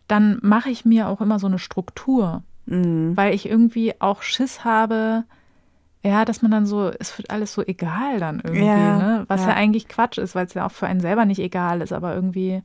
[0.08, 3.16] dann mache ich mir auch immer so eine Struktur, Mhm.
[3.16, 5.24] weil ich irgendwie auch Schiss habe,
[6.02, 9.24] ja, dass man dann so, es wird alles so egal dann irgendwie, Ja, ne?
[9.28, 9.48] Was ja.
[9.48, 9.54] ja.
[9.54, 12.62] eigentlich Quatsch ist, weil es ja auch für einen selber nicht egal ist, aber irgendwie,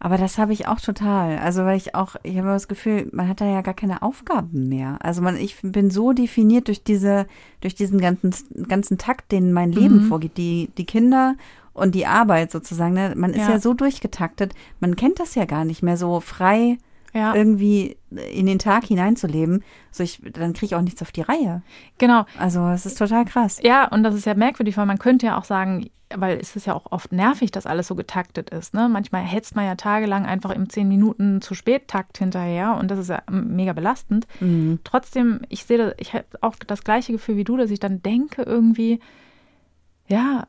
[0.00, 1.38] Aber das habe ich auch total.
[1.38, 4.68] Also weil ich auch, ich habe das Gefühl, man hat da ja gar keine Aufgaben
[4.68, 4.96] mehr.
[5.02, 7.26] Also man, ich bin so definiert durch diese,
[7.60, 8.32] durch diesen ganzen,
[8.68, 10.02] ganzen Takt, den mein Leben Mhm.
[10.02, 10.36] vorgibt.
[10.38, 11.34] Die, die Kinder
[11.78, 12.94] und die Arbeit sozusagen.
[12.94, 13.14] Ne?
[13.16, 13.50] Man ist Ja.
[13.52, 13.58] ja.
[13.60, 14.54] so durchgetaktet.
[14.80, 16.78] Man kennt das ja gar nicht mehr so frei
[17.14, 17.96] ja, irgendwie
[18.32, 19.64] in den Tag hineinzuleben.
[19.90, 21.62] So ich, dann kriege ich auch nichts auf die Reihe.
[21.96, 22.26] genau.
[22.38, 23.58] Also es ist total krass.
[23.62, 26.66] Ja, und das ist ja merkwürdig, weil man könnte ja auch sagen, weil es ist
[26.66, 28.72] ja auch oft nervig, dass alles so getaktet ist.
[28.74, 28.88] Ne?
[28.88, 32.98] Manchmal hetzt man ja tagelang einfach im 10 Minuten zu spät Takt hinterher und das
[32.98, 34.26] ist ja mega belastend.
[34.40, 34.80] Mhm.
[34.84, 38.02] Trotzdem, ich sehe, das- ich habe auch das gleiche Gefühl wie du, dass ich dann
[38.02, 39.00] denke irgendwie,
[40.08, 40.46] ja,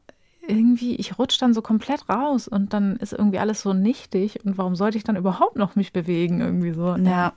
[0.49, 4.57] irgendwie, ich rutsche dann so komplett raus und dann ist irgendwie alles so nichtig und
[4.57, 6.95] warum sollte ich dann überhaupt noch mich bewegen irgendwie so?
[6.95, 7.33] Ja.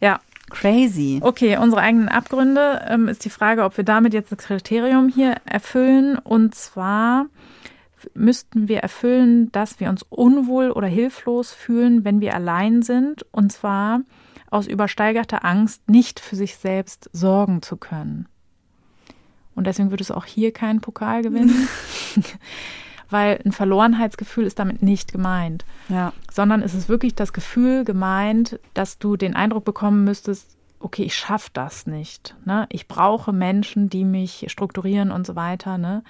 [0.00, 0.20] Ja.
[0.50, 1.20] Crazy.
[1.22, 5.36] Okay, unsere eigenen Abgründe ähm, ist die Frage, ob wir damit jetzt das Kriterium hier
[5.46, 7.26] erfüllen und zwar
[8.12, 13.52] müssten wir erfüllen, dass wir uns unwohl oder hilflos fühlen, wenn wir allein sind und
[13.52, 14.00] zwar
[14.50, 18.28] aus übersteigerter Angst, nicht für sich selbst sorgen zu können.
[19.54, 21.68] Und deswegen würde es auch hier keinen Pokal gewinnen,
[23.10, 25.64] weil ein Verlorenheitsgefühl ist damit nicht gemeint.
[25.88, 26.12] Ja.
[26.32, 31.14] Sondern es ist wirklich das Gefühl gemeint, dass du den Eindruck bekommen müsstest, okay, ich
[31.14, 32.36] schaffe das nicht.
[32.44, 32.66] Ne?
[32.70, 35.78] Ich brauche Menschen, die mich strukturieren und so weiter.
[35.78, 36.02] Ne?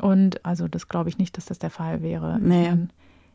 [0.00, 2.38] Und also das glaube ich nicht, dass das der Fall wäre.
[2.40, 2.62] Nee.
[2.64, 2.90] Ich mein,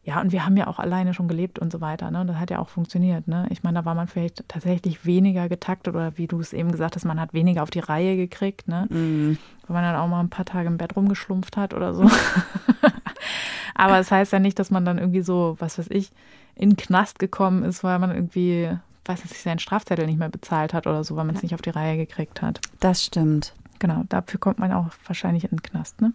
[0.08, 2.10] ja, und wir haben ja auch alleine schon gelebt und so weiter.
[2.12, 2.22] Ne?
[2.22, 3.28] Und das hat ja auch funktioniert.
[3.28, 3.46] Ne?
[3.50, 6.96] Ich meine, da war man vielleicht tatsächlich weniger getaktet oder wie du es eben gesagt
[6.96, 8.70] hast, man hat weniger auf die Reihe gekriegt.
[8.70, 8.88] Ne?
[8.90, 9.38] Mhm.
[9.68, 12.04] Weil man dann auch mal ein paar Tage im Bett rumgeschlumpft hat oder so.
[13.76, 16.14] Aber es das heißt ja nicht, dass man dann irgendwie so, was weiß ich,
[16.56, 18.70] in den Knast gekommen ist, weil man irgendwie,
[19.04, 21.62] weiß nicht, seinen Strafzettel nicht mehr bezahlt hat oder so, weil man es nicht auf
[21.62, 22.62] die Reihe gekriegt hat.
[22.80, 23.54] Das stimmt.
[23.80, 26.14] Genau, dafür kommt man auch wahrscheinlich in den Knast, ne?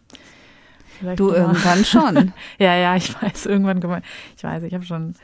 [1.02, 2.32] Vielleicht Du mal- irgendwann schon.
[2.58, 4.02] Ja, ja, ich weiß, irgendwann gemacht.
[4.36, 5.14] Ich weiß, ich habe schon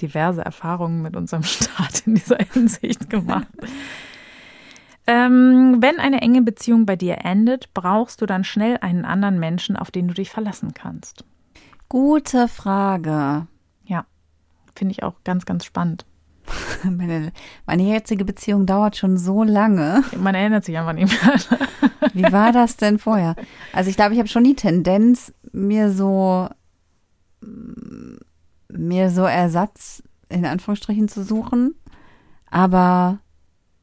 [0.00, 3.46] diverse Erfahrungen mit unserem Staat in dieser Hinsicht gemacht.
[5.06, 9.76] ähm, wenn eine enge Beziehung bei dir endet, brauchst du dann schnell einen anderen Menschen,
[9.76, 11.24] auf den du dich verlassen kannst.
[11.88, 13.46] Gute Frage.
[13.84, 14.04] Ja,
[14.74, 16.04] finde ich auch ganz, ganz spannend.
[16.84, 17.32] Meine,
[17.66, 20.02] meine jetzige Beziehung dauert schon so lange.
[20.18, 21.60] Man erinnert sich einfach nicht mehr.
[22.12, 23.34] Wie war das denn vorher?
[23.72, 26.48] Also ich glaube, ich habe schon die Tendenz, mir so
[27.40, 28.16] mm,
[28.68, 31.74] mir so Ersatz in Anführungsstrichen zu suchen.
[32.50, 33.18] Aber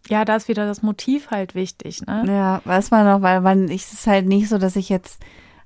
[0.07, 2.23] Ja, da ist wieder das Motiv halt wichtig, ne?
[2.27, 5.21] ja, weiß man noch, weil man ich es ist halt nicht so, dass ich jetzt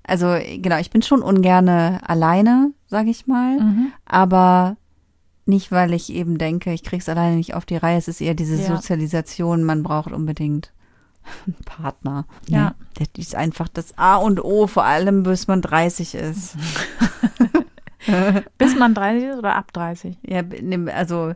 [0.08, 3.92] also genau, ich bin schon ungerne alleine, sage ich mal, Mhm.
[4.06, 4.78] aber
[5.46, 7.98] nicht, weil ich eben denke, ich krieg's alleine nicht auf die Reihe.
[7.98, 8.76] Es ist eher diese Ja.
[8.76, 10.72] Sozialisation, man braucht unbedingt
[11.46, 12.26] einen Partner.
[12.48, 12.60] Ja.
[12.60, 12.76] Ne?
[12.96, 16.56] Das ist einfach das A und O, vor allem bis man 30 ist.
[18.60, 20.18] Bis man 30 ist oder ab 30?
[20.22, 20.44] Ja,
[20.94, 21.34] also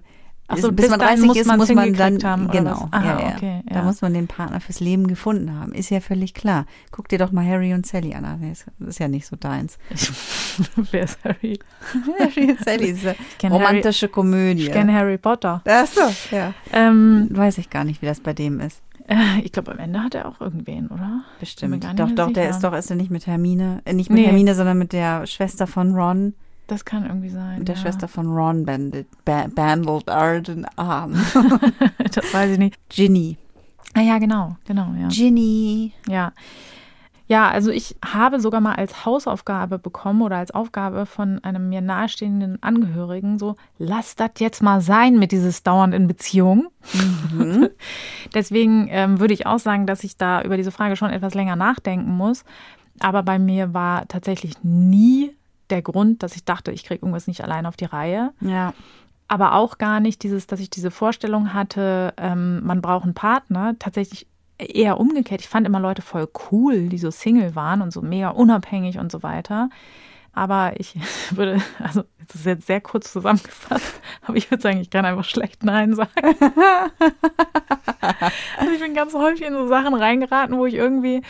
[0.51, 2.87] Ach so, bis, bis man dann 30 muss ist, muss man dann haben, genau.
[2.91, 3.35] Aha, ja, ja.
[3.35, 3.83] okay, Da ja.
[3.83, 5.71] muss man den Partner fürs Leben gefunden haben.
[5.73, 6.65] Ist ja völlig klar.
[6.91, 8.25] Guck dir doch mal Harry und Sally an.
[8.25, 9.77] Ah, Das ist ja nicht so deins.
[10.91, 11.59] Wer ist Harry?
[12.19, 14.63] Harry und Sally ist eine romantische Komödie.
[14.67, 15.61] Ich kenne Harry Potter.
[15.65, 16.01] Ach so,
[16.35, 16.53] ja.
[16.73, 18.81] Ähm, Weiß ich gar nicht, wie das bei dem ist.
[19.07, 21.21] äh, ich glaube, am Ende hat er auch irgendwen, oder?
[21.39, 21.81] Bestimmt.
[21.81, 22.55] gar nicht Doch, doch, der sicher.
[22.55, 24.25] ist doch, ist er nicht mit Hermine, äh, nicht mit Nee.
[24.25, 26.33] Hermine, sondern mit der Schwester von Ron,
[26.69, 27.59] Das kann irgendwie sein.
[27.59, 27.81] mit der ja.
[27.81, 31.13] Schwester von Ron bandelt, ba bandelt Arden Arm.
[32.13, 32.77] das weiß ich nicht.
[32.89, 33.37] Ginny.
[33.95, 35.07] Ah ja, genau, genau, ja.
[35.07, 35.93] Ginny.
[36.07, 36.31] Ja.
[37.25, 41.81] Ja, also ich habe sogar mal als Hausaufgabe bekommen oder als Aufgabe von einem mir
[41.81, 46.69] nahestehenden Angehörigen so, lass das jetzt mal sein mit dieses dauernd in Beziehung.
[48.33, 51.55] Deswegen ähm, würde ich auch sagen, dass ich da über diese Frage schon etwas länger
[51.55, 52.45] nachdenken muss.
[52.99, 55.35] Aber bei mir war tatsächlich nie
[55.69, 58.33] der Grund, dass ich dachte, ich kriege irgendwas nicht allein auf die Reihe.
[58.41, 58.73] Ja.
[59.27, 63.75] aber auch gar nicht dieses, dass ich diese Vorstellung hatte, ähm, man braucht einen Partner.
[63.77, 64.25] Tatsächlich
[64.57, 65.41] eher umgekehrt.
[65.41, 69.11] Ich fand immer Leute voll cool, die so Single waren und so mega unabhängig und
[69.11, 69.69] so weiter.
[70.33, 70.95] Aber ich
[71.31, 75.25] würde, also das ist jetzt sehr kurz zusammengefasst, aber ich würde sagen, ich kann einfach
[75.25, 76.09] schlecht Nein sagen.
[78.57, 81.21] Also ich bin ganz häufig in so Sachen reingeraten, wo ich irgendwie,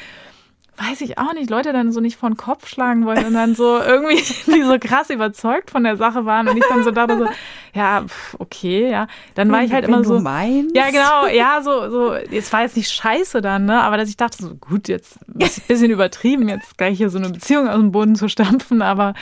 [0.80, 3.56] weiß ich auch nicht, Leute dann so nicht vor den Kopf schlagen wollten und dann
[3.56, 4.16] so irgendwie,
[4.52, 7.28] die so krass überzeugt von der Sache waren und ich dann so dachte so,
[7.74, 8.06] ja,
[8.40, 9.08] okay, ja.
[9.36, 10.20] Dann war ich halt Wenn immer du so.
[10.20, 10.76] meinst.
[10.76, 14.18] Ja, genau, ja, so, so, jetzt war jetzt nicht scheiße dann, ne, aber dass ich
[14.18, 17.76] dachte so, gut, jetzt ist ein bisschen übertrieben, jetzt gleich hier so eine Beziehung aus
[17.76, 19.14] dem Boden zu stampfen, aber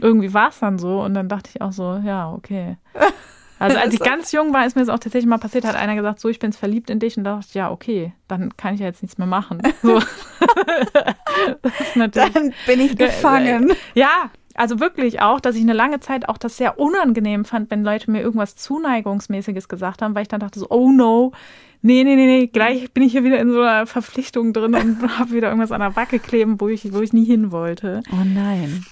[0.00, 2.76] irgendwie war es dann so und dann dachte ich auch so, ja, okay.
[3.62, 5.94] Also als ich ganz jung war, ist mir das auch tatsächlich mal passiert, hat einer
[5.94, 8.74] gesagt, so, ich bin jetzt verliebt in dich und dachte ich, ja, okay, dann kann
[8.74, 9.62] ich ja jetzt nichts mehr machen.
[9.82, 10.00] So.
[11.94, 13.72] Dann bin ich gefangen.
[13.94, 17.82] ja, also wirklich auch, dass ich eine lange Zeit auch das sehr unangenehm fand, wenn
[17.82, 21.32] Leute mir irgendwas Zuneigungsmäßiges gesagt haben, weil ich dann dachte so, oh no,
[21.80, 25.18] nee, nee, nee, nee, gleich bin ich hier wieder in so einer Verpflichtung drin und
[25.18, 28.02] habe wieder irgendwas an der Backe kleben, wo ich, wo ich nie hin wollte.
[28.12, 28.84] Oh nein.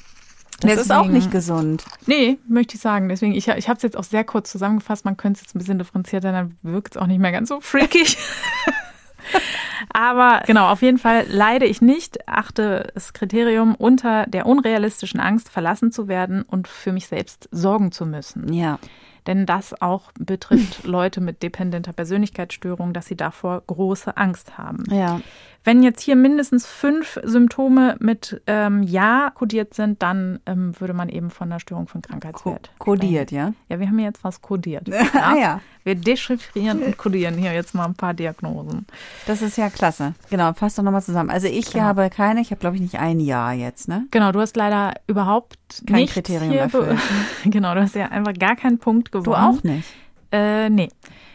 [0.61, 1.85] Das ist auch Deswegen- nicht gesund.
[2.07, 3.09] Nee, möchte ich sagen.
[3.09, 5.05] Deswegen, ich, ich habe es jetzt auch sehr kurz zusammengefasst.
[5.05, 7.61] Man könnte es jetzt ein bisschen differenzierter, dann wirkt es auch nicht mehr ganz so
[7.61, 8.17] freakig.
[9.93, 15.49] Aber genau, auf jeden Fall leide ich nicht, achte das Kriterium unter der unrealistischen Angst,
[15.49, 18.53] verlassen zu werden und für mich selbst sorgen zu müssen.
[18.53, 18.79] Ja.
[19.27, 24.85] Denn das auch betrifft Leute mit dependenter Persönlichkeitsstörung, dass sie davor große Angst haben.
[24.91, 25.21] Ja.
[25.63, 31.11] Wenn jetzt hier mindestens fünf Symptome mit ähm, Ja kodiert sind, dann ähm, würde man
[31.11, 32.71] eben von einer Störung von Krankheitswert.
[32.79, 33.53] Ko kodiert, ja?
[33.69, 34.89] Ja, wir haben jetzt was kodiert.
[35.01, 35.07] Ja?
[35.15, 35.61] ah, ja.
[35.83, 38.87] Wir dechiffrieren und kodieren hier jetzt mal ein paar Diagnosen.
[39.27, 40.15] Das ist ja klasse.
[40.29, 41.31] Genau, fass doch nochmal zusammen.
[41.31, 41.85] Also ich genau.
[41.85, 44.07] habe keine, ich habe glaube ich nicht ein Ja jetzt, ne?
[44.11, 46.99] Genau, du hast leider überhaupt kein Kriterium erfüllt.
[47.45, 49.25] genau, du hast ja einfach gar keinen Punkt gewonnen.
[49.25, 49.89] Du auch nicht?
[50.33, 50.89] Äh, nee.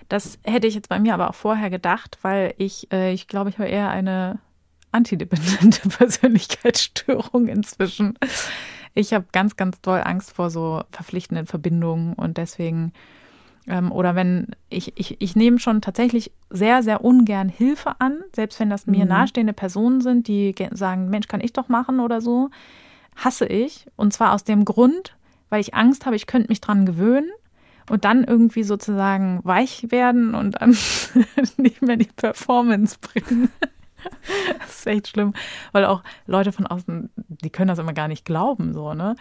[0.09, 3.49] Das hätte ich jetzt bei mir aber auch vorher gedacht, weil ich, äh, ich glaube,
[3.49, 4.39] ich habe eher eine
[4.91, 8.17] antidependente Persönlichkeitsstörung inzwischen.
[8.93, 12.93] Ich habe ganz, ganz doll Angst vor so verpflichtenden Verbindungen und deswegen,
[13.67, 18.59] ähm, oder wenn ich, ich, ich nehme schon tatsächlich sehr, sehr ungern Hilfe an, selbst
[18.59, 19.09] wenn das mir mhm.
[19.09, 22.49] nahestehende Personen sind, die sagen, Mensch, kann ich doch machen oder so,
[23.17, 23.87] hasse ich.
[23.97, 25.17] Und zwar aus dem Grund,
[25.49, 27.29] weil ich Angst habe, ich könnte mich dran gewöhnen
[27.89, 30.71] und dann irgendwie sozusagen weich werden und dann
[31.57, 33.49] nicht mehr die Performance bringen.
[34.59, 35.33] das ist echt schlimm,
[35.71, 39.15] weil auch Leute von außen, die können das immer gar nicht glauben, so, ne?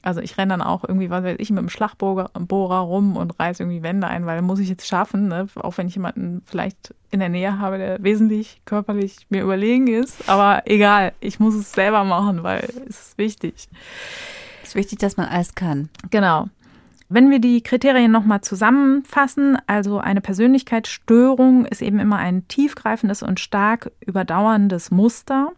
[0.00, 3.62] Also ich renne dann auch irgendwie, was weiß ich, mit dem Schlagbohrer rum und reiße
[3.64, 5.48] irgendwie Wände ein, weil muss ich jetzt schaffen, ne?
[5.56, 10.28] auch wenn ich jemanden vielleicht in der Nähe habe, der wesentlich körperlich mir überlegen ist.
[10.28, 13.68] Aber egal, ich muss es selber machen, weil es ist wichtig.
[14.62, 15.88] Es ist wichtig, dass man alles kann.
[16.10, 16.48] Genau.
[17.10, 23.40] Wenn wir die Kriterien nochmal zusammenfassen, also eine Persönlichkeitsstörung ist eben immer ein tiefgreifendes und
[23.40, 25.52] stark überdauerndes Muster.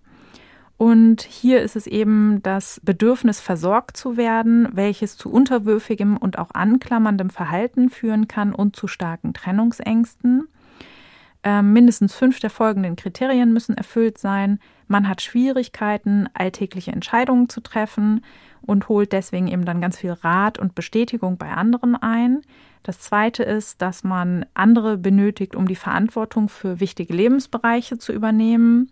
[0.77, 6.53] Und hier ist es eben das Bedürfnis, versorgt zu werden, welches zu unterwürfigem und auch
[6.53, 10.47] anklammerndem Verhalten führen kann und zu starken Trennungsängsten.
[11.43, 14.61] Ähm, mindestens fünf der folgenden Kriterien müssen erfüllt sein.
[14.87, 18.23] Man hat Schwierigkeiten, alltägliche Entscheidungen zu treffen
[18.63, 22.43] und holt deswegen eben dann ganz viel Rat und Bestätigung bei anderen ein.
[22.83, 28.91] Das zweite ist, dass man andere benötigt, um die Verantwortung für wichtige Lebensbereiche zu übernehmen.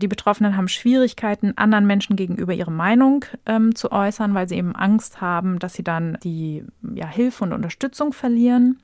[0.00, 4.74] Die Betroffenen haben Schwierigkeiten, anderen Menschen gegenüber ihre Meinung ähm, zu äußern, weil sie eben
[4.74, 8.78] Angst haben, dass sie dann die ja, Hilfe und Unterstützung verlieren.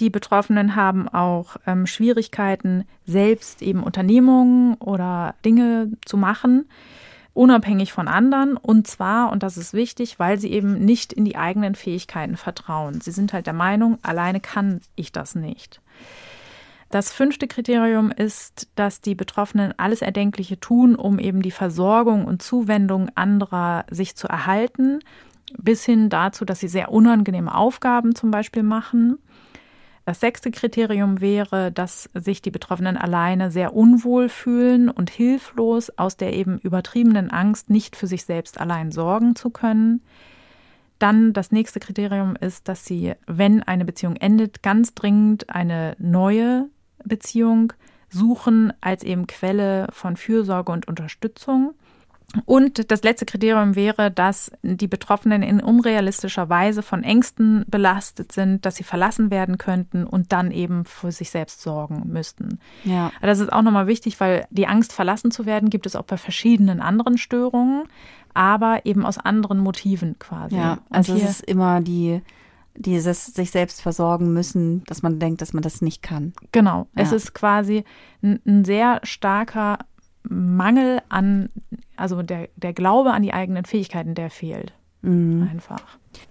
[0.00, 6.66] Die Betroffenen haben auch ähm, Schwierigkeiten, selbst eben Unternehmungen oder Dinge zu machen,
[7.38, 8.56] unabhängig von anderen.
[8.56, 13.00] Und zwar, und das ist wichtig, weil sie eben nicht in die eigenen Fähigkeiten vertrauen.
[13.00, 15.80] Sie sind halt der Meinung, alleine kann ich das nicht.
[16.90, 22.42] Das fünfte Kriterium ist, dass die Betroffenen alles Erdenkliche tun, um eben die Versorgung und
[22.42, 24.98] Zuwendung anderer sich zu erhalten,
[25.56, 29.18] bis hin dazu, dass sie sehr unangenehme Aufgaben zum Beispiel machen.
[30.08, 36.16] Das sechste Kriterium wäre, dass sich die Betroffenen alleine sehr unwohl fühlen und hilflos aus
[36.16, 40.00] der eben übertriebenen Angst, nicht für sich selbst allein sorgen zu können.
[40.98, 46.70] Dann das nächste Kriterium ist, dass sie, wenn eine Beziehung endet, ganz dringend eine neue
[47.04, 47.74] Beziehung
[48.08, 51.74] suchen als eben Quelle von Fürsorge und Unterstützung.
[52.44, 58.66] Und das letzte Kriterium wäre, dass die Betroffenen in unrealistischer Weise von Ängsten belastet sind,
[58.66, 62.60] dass sie verlassen werden könnten und dann eben für sich selbst sorgen müssten.
[62.84, 63.10] Ja.
[63.22, 66.18] Das ist auch nochmal wichtig, weil die Angst, verlassen zu werden, gibt es auch bei
[66.18, 67.84] verschiedenen anderen Störungen,
[68.34, 70.56] aber eben aus anderen Motiven quasi.
[70.56, 72.20] Ja, also es ist immer die
[72.80, 76.32] dieses sich selbst versorgen müssen, dass man denkt, dass man das nicht kann.
[76.52, 76.86] Genau.
[76.94, 77.02] Ja.
[77.02, 77.84] Es ist quasi
[78.22, 79.78] ein, ein sehr starker
[80.22, 81.50] Mangel an,
[81.96, 84.72] also der, der Glaube an die eigenen Fähigkeiten, der fehlt.
[85.02, 85.48] Mhm.
[85.50, 85.82] Einfach.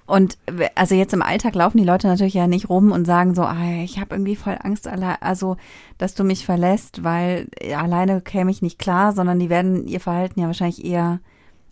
[0.05, 0.37] Und
[0.75, 3.81] also jetzt im Alltag laufen die Leute natürlich ja nicht rum und sagen so, ah,
[3.83, 5.55] ich habe irgendwie voll Angst, also
[5.97, 10.39] dass du mich verlässt, weil alleine käme ich nicht klar, sondern die werden ihr Verhalten
[10.39, 11.19] ja wahrscheinlich eher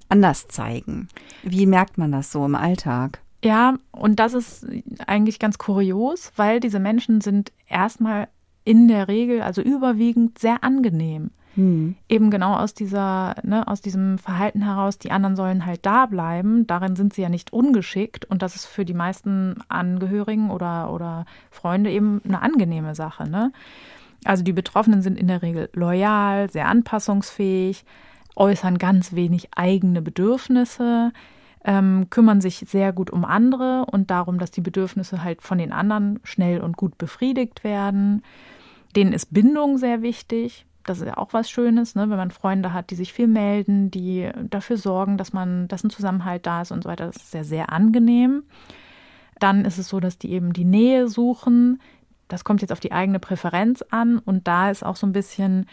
[0.08, 1.10] anders zeigen.
[1.44, 3.22] Wie merkt man das so im Alltag?
[3.44, 4.66] Ja, und das ist
[5.06, 8.28] eigentlich ganz kurios, weil diese Menschen sind erstmal
[8.64, 11.32] in der Regel, also überwiegend, sehr angenehm.
[11.56, 11.96] Hm.
[12.10, 16.68] Eben genau aus dieser, ne, aus diesem Verhalten heraus, die anderen sollen halt da bleiben.
[16.68, 21.26] Darin sind sie ja nicht ungeschickt und das ist für die meisten Angehörigen oder, oder
[21.52, 23.30] Freunde eben eine angenehme Sache.
[23.30, 23.54] Ne?
[24.26, 27.86] Also die Betroffenen sind in der Regel loyal, sehr anpassungsfähig,
[28.36, 31.14] äußern ganz wenig eigene Bedürfnisse,
[31.64, 35.72] ähm, kümmern sich sehr gut um andere und darum, dass die Bedürfnisse halt von den
[35.72, 38.24] anderen schnell und gut befriedigt werden.
[38.98, 42.10] Denen ist Bindung sehr wichtig das ist ja auch was Schönes, ne?
[42.10, 45.90] wenn man Freunde hat, die sich viel melden, die dafür sorgen, dass man, dass ein
[45.90, 47.08] Zusammenhalt da ist und so weiter.
[47.08, 48.44] Das ist sehr, sehr angenehm.
[49.40, 51.82] Dann ist es so, dass die eben die Nähe suchen.
[52.28, 55.66] Das kommt jetzt auf die eigene Präferenz an und da ist auch so ein bisschen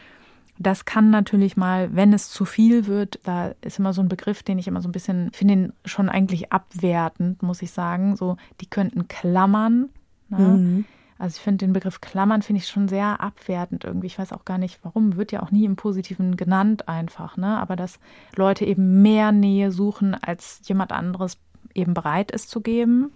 [0.59, 4.43] Das kann natürlich mal, wenn es zu viel wird, da ist immer so ein Begriff,
[4.43, 8.17] den ich immer so ein bisschen, finde schon eigentlich abwertend, muss ich sagen.
[8.17, 9.89] So, die könnten klammern.
[10.29, 10.39] Ne?
[10.39, 10.85] Mhm.
[11.19, 14.07] Also ich finde den Begriff Klammern finde ich schon sehr abwertend irgendwie.
[14.07, 15.17] Ich weiß auch gar nicht, warum.
[15.17, 17.59] Wird ja auch nie im Positiven genannt einfach, ne?
[17.59, 18.01] Aber dass
[18.35, 21.39] Leute eben mehr Nähe suchen, als jemand anderes
[21.75, 23.13] eben bereit ist zu geben.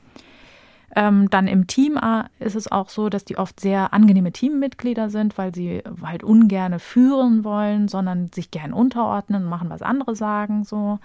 [0.95, 5.11] Ähm, dann im Team äh, ist es auch so, dass die oft sehr angenehme Teammitglieder
[5.11, 10.15] sind, weil sie halt ungerne führen wollen, sondern sich gern unterordnen und machen, was andere
[10.15, 10.99] sagen, so.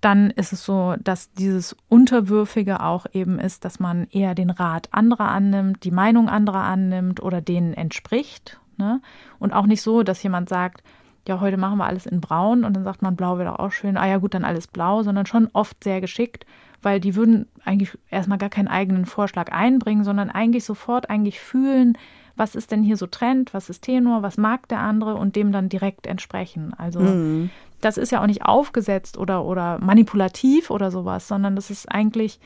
[0.00, 4.88] Dann ist es so, dass dieses Unterwürfige auch eben ist, dass man eher den Rat
[4.92, 8.58] anderer annimmt, die Meinung anderer annimmt oder denen entspricht.
[8.78, 9.02] Ne?
[9.38, 10.82] Und auch nicht so, dass jemand sagt,
[11.28, 13.72] ja, heute machen wir alles in Braun und dann sagt man, Blau wäre doch auch
[13.72, 16.46] schön, ah ja gut, dann alles blau, sondern schon oft sehr geschickt
[16.82, 21.96] weil die würden eigentlich erstmal gar keinen eigenen Vorschlag einbringen, sondern eigentlich sofort eigentlich fühlen,
[22.36, 25.52] was ist denn hier so Trend, was ist Tenor, was mag der andere und dem
[25.52, 26.72] dann direkt entsprechen.
[26.76, 27.50] Also mhm.
[27.80, 32.40] Das ist ja auch nicht aufgesetzt oder, oder manipulativ oder sowas, sondern das ist eigentlich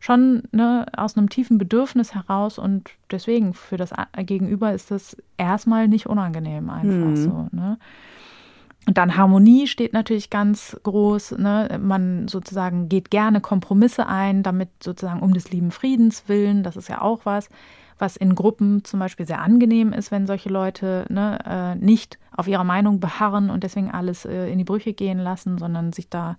[0.00, 5.88] schon ne, aus einem tiefen Bedürfnis heraus und deswegen für das Gegenüber ist das erstmal
[5.88, 7.16] nicht unangenehm einfach mhm.
[7.16, 7.48] so.
[7.52, 7.78] Ne?
[8.86, 11.32] Und dann Harmonie steht natürlich ganz groß.
[11.32, 11.78] Ne?
[11.82, 16.62] Man sozusagen geht gerne Kompromisse ein, damit sozusagen um des lieben Friedens willen.
[16.62, 17.50] Das ist ja auch was,
[18.00, 22.48] was in Gruppen zum Beispiel sehr angenehm ist, wenn solche Leute ne, äh, nicht auf
[22.48, 26.36] ihrer Meinung beharren und deswegen alles äh, in die Brüche gehen lassen, sondern sich da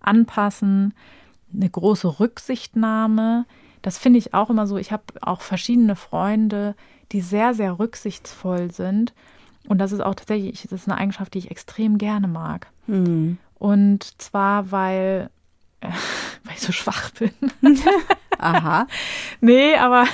[0.00, 0.94] anpassen.
[1.54, 3.44] Eine große Rücksichtnahme.
[3.82, 4.76] Das finde ich auch immer so.
[4.76, 6.74] Ich habe auch verschiedene Freunde,
[7.10, 9.12] die sehr, sehr rücksichtsvoll sind
[9.68, 12.68] und das ist auch tatsächlich, das ist eine Eigenschaft, die ich extrem gerne mag.
[12.86, 13.38] Mhm.
[13.58, 15.30] Und zwar, weil,
[15.80, 15.88] äh,
[16.44, 17.30] weil ich so schwach bin.
[18.38, 18.86] Aha.
[19.40, 20.04] nee, aber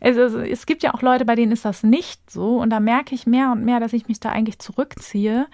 [0.00, 2.58] es, es, es gibt ja auch Leute, bei denen ist das nicht so.
[2.58, 5.46] Und da merke ich mehr und mehr, dass ich mich da eigentlich zurückziehe,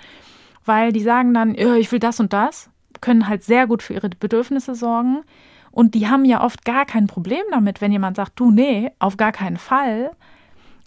[0.65, 4.09] weil die sagen dann, ich will das und das, können halt sehr gut für ihre
[4.09, 5.25] Bedürfnisse sorgen.
[5.71, 9.17] Und die haben ja oft gar kein Problem damit, wenn jemand sagt, du, nee, auf
[9.17, 10.11] gar keinen Fall.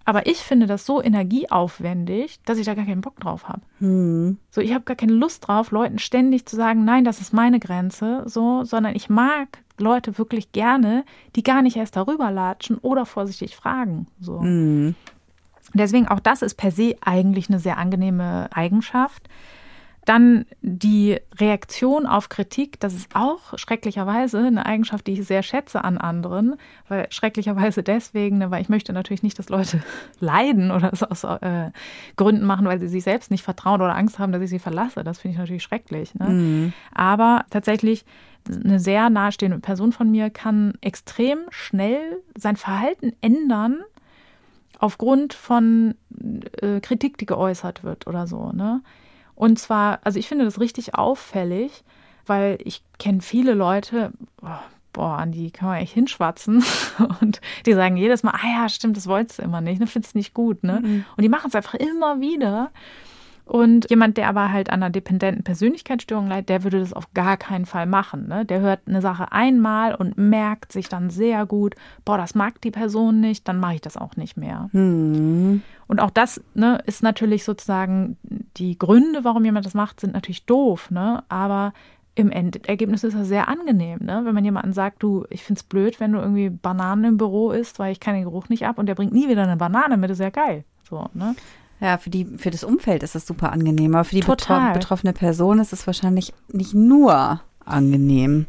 [0.06, 3.62] Aber ich finde das so energieaufwendig, dass ich da gar keinen Bock drauf habe.
[3.80, 4.38] Hm.
[4.52, 7.60] So, ich habe gar keine Lust drauf, Leuten ständig zu sagen, nein, das ist meine
[7.60, 11.04] Grenze, so, sondern ich mag Leute wirklich gerne,
[11.36, 14.08] die gar nicht erst darüber latschen oder vorsichtig fragen.
[14.20, 14.40] So.
[14.40, 14.96] Hm.
[15.74, 19.28] Deswegen auch das ist per se eigentlich eine sehr angenehme Eigenschaft.
[20.06, 25.84] Dann die Reaktion auf Kritik, das ist auch schrecklicherweise eine Eigenschaft, die ich sehr schätze
[25.84, 26.56] an anderen,
[26.88, 29.82] weil schrecklicherweise deswegen, weil ich möchte natürlich nicht, dass Leute
[30.20, 31.72] leiden oder es aus äh,
[32.18, 35.04] Gründen machen, weil sie sich selbst nicht vertrauen oder Angst haben, dass ich sie verlasse.
[35.04, 36.14] Das finde ich natürlich schrecklich.
[36.14, 36.30] Ne?
[36.30, 36.74] Mhm.
[36.94, 38.06] Aber tatsächlich
[38.48, 43.80] eine sehr nahestehende Person von mir kann extrem schnell sein Verhalten ändern
[44.78, 45.96] aufgrund von
[46.62, 48.52] äh, Kritik, die geäußert wird oder so.
[48.52, 48.82] Ne?
[49.36, 51.84] Und zwar, also ich finde das richtig auffällig,
[52.26, 54.12] weil ich kenne viele Leute,
[54.94, 56.64] boah, an die kann man echt hinschwatzen.
[57.22, 60.16] Und die sagen jedes Mal, ah ja, stimmt, das wolltest du immer nicht, ne, findest
[60.16, 60.80] nicht gut, ne?
[60.82, 61.06] Mhm.
[61.16, 62.72] Und die machen es einfach immer wieder.
[63.46, 67.38] Und jemand, der aber halt an einer dependenten Persönlichkeitsstörung leidet, der würde das auf gar
[67.38, 68.28] keinen Fall machen.
[68.28, 68.44] Ne?
[68.44, 72.72] Der hört eine Sache einmal und merkt sich dann sehr gut, boah, das mag die
[72.72, 74.70] Person nicht, dann mache ich das auch nicht mehr.
[74.72, 75.62] Mhm.
[75.88, 78.18] Und auch das ne, ist natürlich sozusagen
[78.58, 80.90] die Gründe, warum jemand das macht, sind natürlich doof.
[80.90, 81.24] Ne?
[81.30, 81.74] Aber
[82.16, 84.22] im Endergebnis ist das sehr angenehm, ne?
[84.24, 87.52] wenn man jemanden sagt, du, ich finde es blöd, wenn du irgendwie Bananen im Büro
[87.52, 89.98] isst, weil ich kann den Geruch nicht ab und der bringt nie wieder eine Banane
[89.98, 90.64] mit, ist ja geil.
[90.90, 91.36] So, ne?
[91.82, 95.14] Ja, für, die, für das Umfeld ist es super angenehm, aber für die betro betroffene
[95.14, 98.46] Person ist es wahrscheinlich nicht nur angenehm.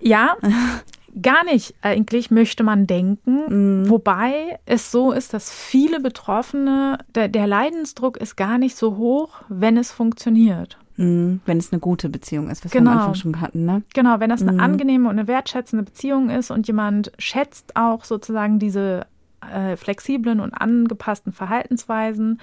[0.00, 0.36] Ja,
[1.22, 3.82] gar nicht eigentlich, möchte man denken.
[3.82, 3.90] Mhm.
[3.90, 9.30] Wobei es so ist, dass viele Betroffene, der, der, Leidensdruck ist gar nicht so hoch,
[9.48, 10.78] wenn es funktioniert.
[10.96, 11.40] Mhm.
[11.46, 12.84] Wenn es eine gute Beziehung ist, was genau.
[12.84, 13.08] wir am genau.
[13.08, 13.82] Anfang schon hatten, ne?
[13.94, 14.60] Genau, wenn das eine mhm.
[14.60, 19.06] angenehme und eine wertschätzende Beziehung ist und jemand schätzt auch sozusagen diese
[19.52, 22.40] äh, flexiblen und angepassten Verhaltensweisen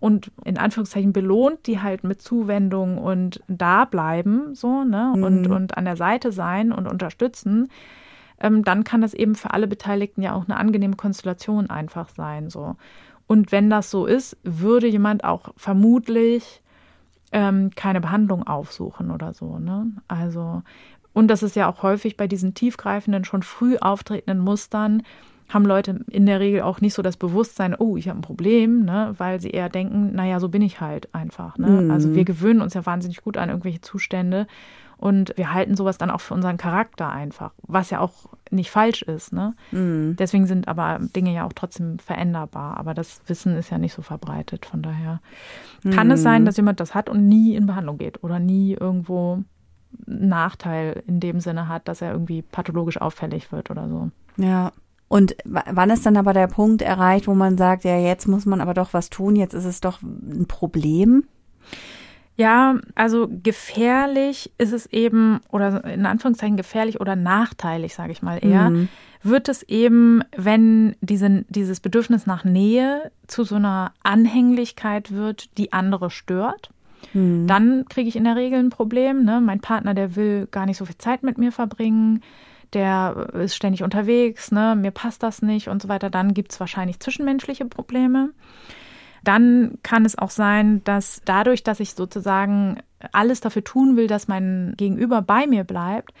[0.00, 5.22] und in Anführungszeichen belohnt die halt mit Zuwendung und da bleiben so ne mhm.
[5.22, 7.70] und und an der Seite sein und unterstützen
[8.38, 12.50] ähm, dann kann das eben für alle Beteiligten ja auch eine angenehme Konstellation einfach sein
[12.50, 12.76] so
[13.26, 16.60] und wenn das so ist würde jemand auch vermutlich
[17.32, 20.62] ähm, keine Behandlung aufsuchen oder so ne also
[21.14, 25.02] und das ist ja auch häufig bei diesen tiefgreifenden schon früh auftretenden Mustern
[25.48, 28.84] haben Leute in der Regel auch nicht so das Bewusstsein, oh, ich habe ein Problem,
[28.84, 31.58] ne, weil sie eher denken, naja, so bin ich halt einfach.
[31.58, 31.68] Ne?
[31.68, 31.90] Mhm.
[31.90, 34.46] Also wir gewöhnen uns ja wahnsinnig gut an irgendwelche Zustände
[34.96, 38.12] Und wir halten sowas dann auch für unseren Charakter einfach, was ja auch
[38.50, 39.32] nicht falsch ist.
[39.32, 39.54] Ne?
[39.72, 40.16] Mhm.
[40.18, 42.76] Deswegen sind aber Dinge ja auch trotzdem veränderbar.
[42.78, 44.66] Aber das Wissen ist ja nicht so verbreitet.
[44.66, 45.20] Von daher
[45.92, 49.44] kann es sein, dass jemand das hat und nie in Behandlung geht oder nie irgendwo
[50.06, 54.10] einen Nachteil in dem Sinne hat, dass er irgendwie pathologisch auffällig wird oder so.
[54.36, 54.72] Ja.
[55.14, 58.60] Und wann ist dann aber der Punkt erreicht, wo man sagt, ja, jetzt muss man
[58.60, 61.22] aber doch was tun, jetzt ist es doch ein Problem?
[62.34, 68.44] Ja, also gefährlich ist es eben, oder in Anführungszeichen gefährlich oder nachteilig, sage ich mal
[68.44, 68.88] eher, Mhm.
[69.22, 75.72] wird es eben, wenn diese, dieses Bedürfnis nach Nähe zu so einer Anhänglichkeit wird, die
[75.72, 76.70] andere stört.
[77.12, 77.46] Mhm.
[77.46, 79.24] Dann kriege ich in der Regel ein Problem.
[79.24, 79.40] Ne?
[79.40, 82.20] Mein Partner, der will gar nicht so viel Zeit mit mir verbringen,
[82.74, 84.76] der ist ständig unterwegs, ne?
[84.76, 86.10] mir passt das nicht und so weiter.
[86.10, 88.30] Dann gibt es wahrscheinlich zwischenmenschliche Probleme.
[89.22, 94.28] Dann kann es auch sein, dass dadurch, dass ich sozusagen alles dafür tun will, dass
[94.28, 96.12] mein Gegenüber bei mir bleibt,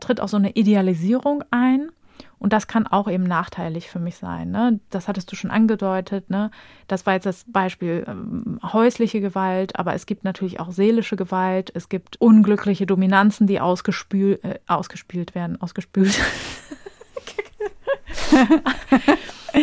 [0.00, 1.90] tritt auch so eine Idealisierung ein.
[2.38, 4.50] Und das kann auch eben nachteilig für mich sein.
[4.50, 4.80] Ne?
[4.90, 6.30] Das hattest du schon angedeutet.
[6.30, 6.50] Ne?
[6.86, 11.72] Das war jetzt das Beispiel ähm, häusliche Gewalt, aber es gibt natürlich auch seelische Gewalt.
[11.74, 16.18] Es gibt unglückliche Dominanzen, die ausgespül, äh, ausgespielt werden, ausgespült.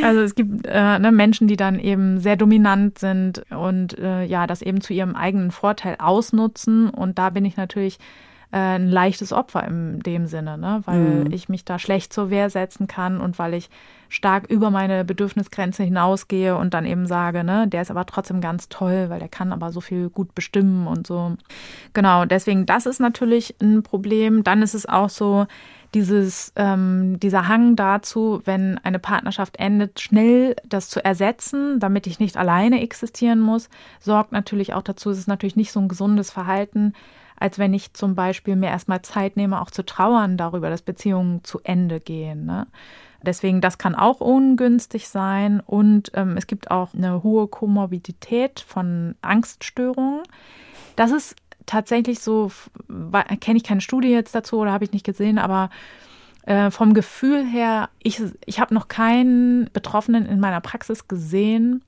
[0.03, 4.47] Also es gibt äh, ne, Menschen, die dann eben sehr dominant sind und äh, ja,
[4.47, 6.89] das eben zu ihrem eigenen Vorteil ausnutzen.
[6.89, 7.99] Und da bin ich natürlich
[8.55, 10.81] äh, ein leichtes Opfer in dem Sinne, ne?
[10.85, 11.33] weil Mhm.
[11.33, 13.69] ich mich da schlecht zur Wehr setzen kann und weil ich
[14.07, 18.69] stark über meine Bedürfnisgrenze hinausgehe und dann eben sage, ne, der ist aber trotzdem ganz
[18.69, 21.35] toll, weil der kann aber so viel gut bestimmen und so.
[21.93, 24.43] Genau, deswegen, das ist natürlich ein Problem.
[24.43, 25.47] Dann ist es auch so,
[25.93, 32.19] dieses, ähm, dieser Hang dazu, wenn eine Partnerschaft endet, schnell das zu ersetzen, damit ich
[32.19, 36.31] nicht alleine existieren muss, sorgt natürlich auch dazu, es ist natürlich nicht so ein gesundes
[36.31, 36.93] Verhalten,
[37.37, 41.43] als wenn ich zum Beispiel mir erstmal Zeit nehme, auch zu trauern darüber, dass Beziehungen
[41.43, 42.45] zu Ende gehen.
[42.45, 42.67] Ne?
[43.25, 45.59] Deswegen, das kann auch ungünstig sein.
[45.59, 50.23] Und ähm, es gibt auch eine hohe Komorbidität von Angststörungen.
[50.95, 52.51] Das ist tatsächlich so,
[53.39, 55.69] kenne ich keine Studie jetzt dazu oder habe ich nicht gesehen, aber
[56.45, 61.83] äh, vom Gefühl her, ich, ich habe noch keinen Betroffenen in meiner Praxis gesehen,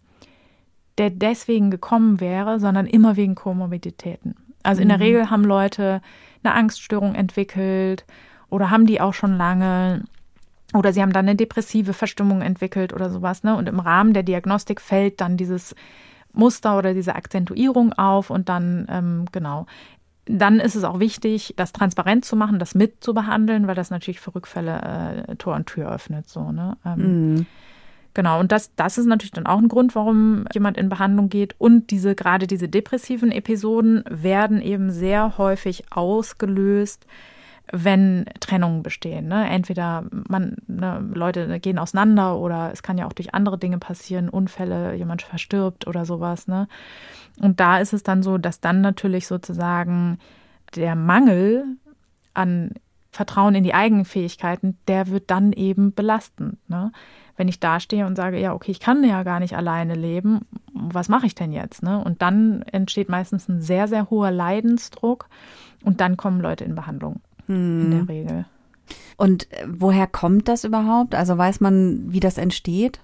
[0.98, 4.36] der deswegen gekommen wäre, sondern immer wegen Komorbiditäten.
[4.68, 5.04] Also in der Mhm.
[5.04, 6.02] Regel haben Leute
[6.44, 8.06] eine Angststörung entwickelt
[8.50, 10.04] oder haben die auch schon lange
[10.74, 13.44] oder sie haben dann eine depressive Verstimmung entwickelt oder sowas.
[13.44, 13.56] Ne?
[13.56, 15.74] Und im Rahmen der Diagnostik fällt dann dieses
[16.34, 19.66] Muster oder diese Akzentuierung auf und dann, ähm, genau.
[20.26, 23.90] Dann ist es auch wichtig, das transparent zu machen, das mit zu behandeln, weil das
[23.92, 26.28] natürlich für Rückfälle äh, Tor und Tür öffnet.
[26.28, 26.76] So, ne?
[26.86, 27.46] Ähm, Mhm.
[28.18, 31.54] Genau, und das, das ist natürlich dann auch ein Grund, warum jemand in Behandlung geht.
[31.60, 37.06] Und diese, gerade diese depressiven Episoden werden eben sehr häufig ausgelöst,
[37.72, 39.28] wenn Trennungen bestehen.
[39.28, 39.48] Ne?
[39.48, 44.30] Entweder man, ne, Leute gehen auseinander oder es kann ja auch durch andere Dinge passieren,
[44.30, 46.48] Unfälle, jemand verstirbt oder sowas.
[46.48, 46.68] Ne?
[47.40, 50.18] Und da ist es dann so, dass dann natürlich sozusagen
[50.76, 51.66] der Mangel
[52.34, 52.72] an
[53.12, 56.58] Vertrauen in die eigenen Fähigkeiten, der wird dann eben belastend.
[56.68, 56.92] Ne?
[57.38, 60.42] Wenn ich dastehe und sage, ja, okay, ich kann ja gar nicht alleine leben,
[60.74, 61.84] was mache ich denn jetzt?
[61.84, 62.04] Ne?
[62.04, 65.30] Und dann entsteht meistens ein sehr, sehr hoher Leidensdruck
[65.84, 68.46] und dann kommen Leute in Behandlung in der Regel.
[69.16, 71.16] Und äh, woher kommt das überhaupt?
[71.16, 73.00] Also weiß man, wie das entsteht?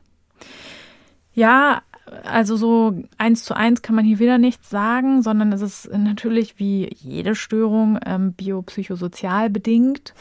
[1.33, 1.81] Ja,
[2.23, 6.59] also so eins zu eins kann man hier wieder nichts sagen, sondern es ist natürlich
[6.59, 10.13] wie jede Störung ähm, biopsychosozial bedingt.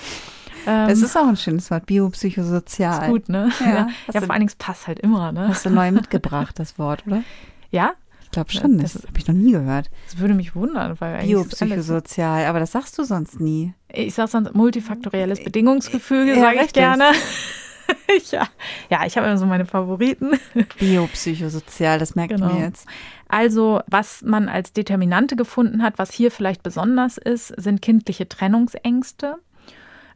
[0.67, 3.03] Ähm, Das ist auch ein schönes Wort, biopsychosozial.
[3.03, 3.51] ist gut, ne?
[3.61, 5.49] Ja, Ja, ja vor allen Dingen, es passt halt immer, ne?
[5.49, 7.23] Hast du neu mitgebracht, das Wort, oder?
[7.71, 7.93] Ja,
[8.25, 9.91] Ich glaube schon, das, Das- habe ich noch nie gehört.
[10.07, 13.75] das würde mich wundern, weil Biopsychosozial, aber das sagst du sonst nie.
[13.93, 17.05] ich sag sonst multifaktorielles Bedingungsgefüge, Ja, sage ich gerne.
[18.31, 18.47] ja.
[18.89, 20.31] ja, ich habe immer so meine Favoriten.
[20.79, 22.53] Biopsychosozial, das merkt Genau.
[22.55, 22.87] mir jetzt.
[23.29, 29.37] Also, was man als Determinante gefunden hat, was hier vielleicht besonders ist, sind kindliche Trennungsängste.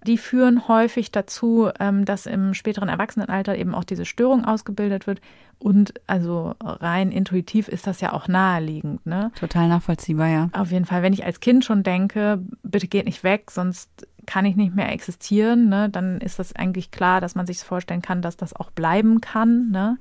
[0.06, 5.20] Die führen häufig dazu, ähm, dass im späteren Erwachsenenalter eben auch diese Störung ausgebildet wird.
[5.58, 9.04] Und also rein intuitiv ist das ja auch naheliegend.
[9.06, 9.32] Ne?
[9.38, 10.50] Total nachvollziehbar, ja.
[10.52, 14.44] Auf jeden Fall, wenn ich als Kind schon denke, bitte geht nicht weg, sonst kann
[14.44, 18.22] ich nicht mehr existieren, ne, dann ist das eigentlich klar, dass man sich vorstellen kann,
[18.22, 19.70] dass das auch bleiben kann.
[19.70, 19.98] Ne?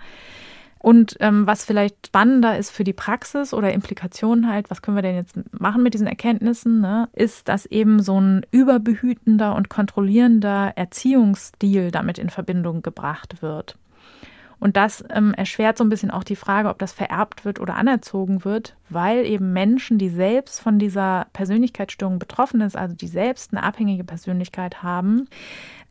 [0.80, 5.02] Und ähm, was vielleicht spannender ist für die Praxis oder Implikationen halt, was können wir
[5.02, 10.74] denn jetzt machen mit diesen Erkenntnissen, ne, ist, dass eben so ein überbehütender und kontrollierender
[10.76, 13.78] Erziehungsstil damit in Verbindung gebracht wird.
[14.60, 17.76] Und das ähm, erschwert so ein bisschen auch die Frage, ob das vererbt wird oder
[17.76, 23.52] anerzogen wird, weil eben Menschen, die selbst von dieser Persönlichkeitsstörung betroffen ist, also die selbst
[23.52, 25.28] eine abhängige Persönlichkeit haben,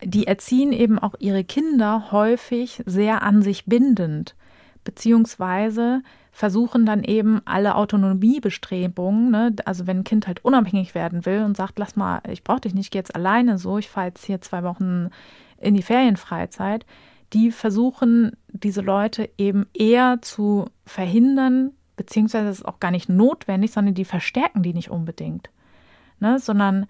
[0.02, 4.34] die erziehen eben auch ihre Kinder häufig sehr an sich bindend,
[4.84, 11.42] beziehungsweise versuchen dann eben alle Autonomiebestrebungen, ne, also wenn ein Kind halt unabhängig werden will
[11.44, 14.08] und sagt, lass mal, ich brauche dich nicht, ich gehe jetzt alleine so, ich fahre
[14.08, 15.10] jetzt hier zwei Wochen
[15.58, 16.86] in die Ferienfreizeit,
[17.32, 23.70] die versuchen diese Leute eben eher zu verhindern, beziehungsweise es ist auch gar nicht notwendig,
[23.70, 25.50] sondern die verstärken die nicht unbedingt,
[26.18, 26.86] ne, sondern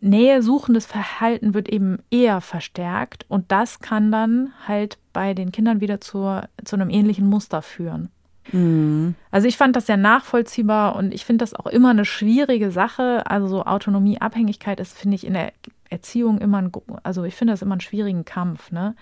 [0.00, 5.80] Nähe suchendes Verhalten wird eben eher verstärkt und das kann dann halt bei den Kindern
[5.80, 8.10] wieder zur, zu einem ähnlichen Muster führen.
[8.52, 9.14] Mhm.
[9.30, 13.22] Also ich fand das sehr nachvollziehbar und ich finde das auch immer eine schwierige Sache.
[13.26, 15.52] Also so Autonomie, Abhängigkeit ist, finde ich, in der
[15.90, 16.72] Erziehung immer ein,
[17.02, 18.94] also ich finde das immer einen schwierigen Kampf, ne?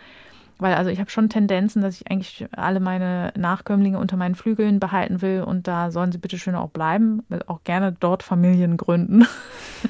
[0.58, 4.80] Weil also ich habe schon Tendenzen, dass ich eigentlich alle meine Nachkömmlinge unter meinen Flügeln
[4.80, 9.26] behalten will und da sollen sie bitte schön auch bleiben, auch gerne dort Familien gründen.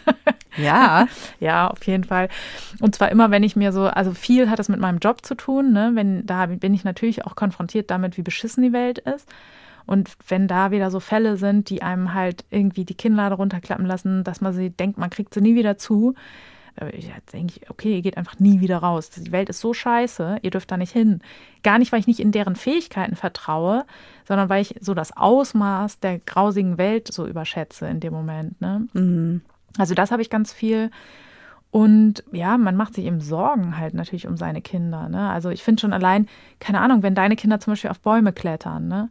[0.57, 1.07] Ja.
[1.41, 2.29] ja, auf jeden Fall.
[2.81, 5.35] Und zwar immer, wenn ich mir so, also viel hat das mit meinem Job zu
[5.35, 5.93] tun, ne?
[5.95, 9.29] Wenn da bin ich natürlich auch konfrontiert damit, wie beschissen die Welt ist.
[9.87, 14.25] Und wenn da wieder so Fälle sind, die einem halt irgendwie die Kinnlade runterklappen lassen,
[14.25, 16.15] dass man sie denkt, man kriegt sie nie wieder zu,
[16.93, 19.09] ich denke ich, okay, ihr geht einfach nie wieder raus.
[19.11, 21.21] Die Welt ist so scheiße, ihr dürft da nicht hin.
[21.63, 23.87] Gar nicht, weil ich nicht in deren Fähigkeiten vertraue,
[24.27, 28.61] sondern weil ich so das Ausmaß der grausigen Welt so überschätze in dem Moment.
[28.61, 28.89] Ne?
[28.93, 29.41] Mhm.
[29.79, 30.91] Also das habe ich ganz viel.
[31.71, 35.09] Und ja, man macht sich eben Sorgen halt natürlich um seine Kinder.
[35.09, 35.29] Ne?
[35.29, 36.27] Also ich finde schon allein,
[36.59, 39.11] keine Ahnung, wenn deine Kinder zum Beispiel auf Bäume klettern, ne?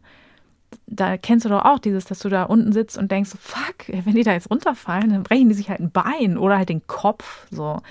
[0.88, 4.16] da kennst du doch auch dieses, dass du da unten sitzt und denkst, fuck, wenn
[4.16, 7.48] die da jetzt runterfallen, dann brechen die sich halt ein Bein oder halt den Kopf,
[7.52, 7.82] so.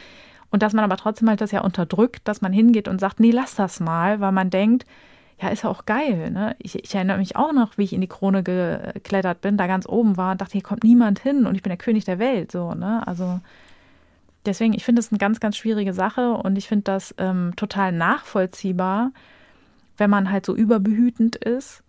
[0.50, 3.32] Und dass man aber trotzdem halt das ja unterdrückt, dass man hingeht und sagt, nee,
[3.32, 4.84] lass das mal, weil man denkt,
[5.40, 6.56] ja, ist ja auch geil, ne?
[6.58, 9.86] Ich, ich erinnere mich auch noch, wie ich in die Krone geklettert bin, da ganz
[9.86, 12.52] oben war und dachte, hier kommt niemand hin und ich bin der König der Welt,
[12.52, 13.06] so, ne?
[13.06, 13.40] Also,
[14.46, 17.92] deswegen, ich finde es eine ganz, ganz schwierige Sache und ich finde das ähm, total
[17.92, 19.12] nachvollziehbar,
[19.96, 21.83] wenn man halt so überbehütend ist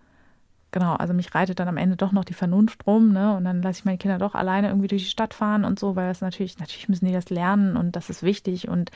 [0.71, 3.35] genau, also mich reitet dann am Ende doch noch die Vernunft rum, ne?
[3.35, 5.95] Und dann lasse ich meine Kinder doch alleine irgendwie durch die Stadt fahren und so,
[5.95, 8.91] weil das natürlich, natürlich müssen die das lernen und das ist wichtig und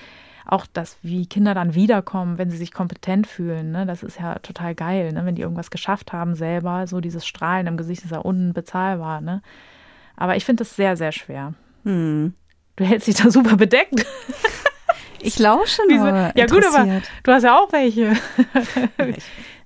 [0.45, 3.85] auch das, wie Kinder dann wiederkommen, wenn sie sich kompetent fühlen, ne?
[3.85, 5.25] Das ist ja total geil, ne?
[5.25, 9.41] Wenn die irgendwas geschafft haben selber, so dieses Strahlen im Gesicht ist ja unbezahlbar, ne?
[10.15, 11.53] Aber ich finde das sehr, sehr schwer.
[11.83, 12.33] Hm.
[12.75, 14.05] Du hältst dich da super bedeckt.
[15.21, 16.31] Ich lausche nur.
[16.35, 18.13] Ja gut, aber du hast ja auch welche.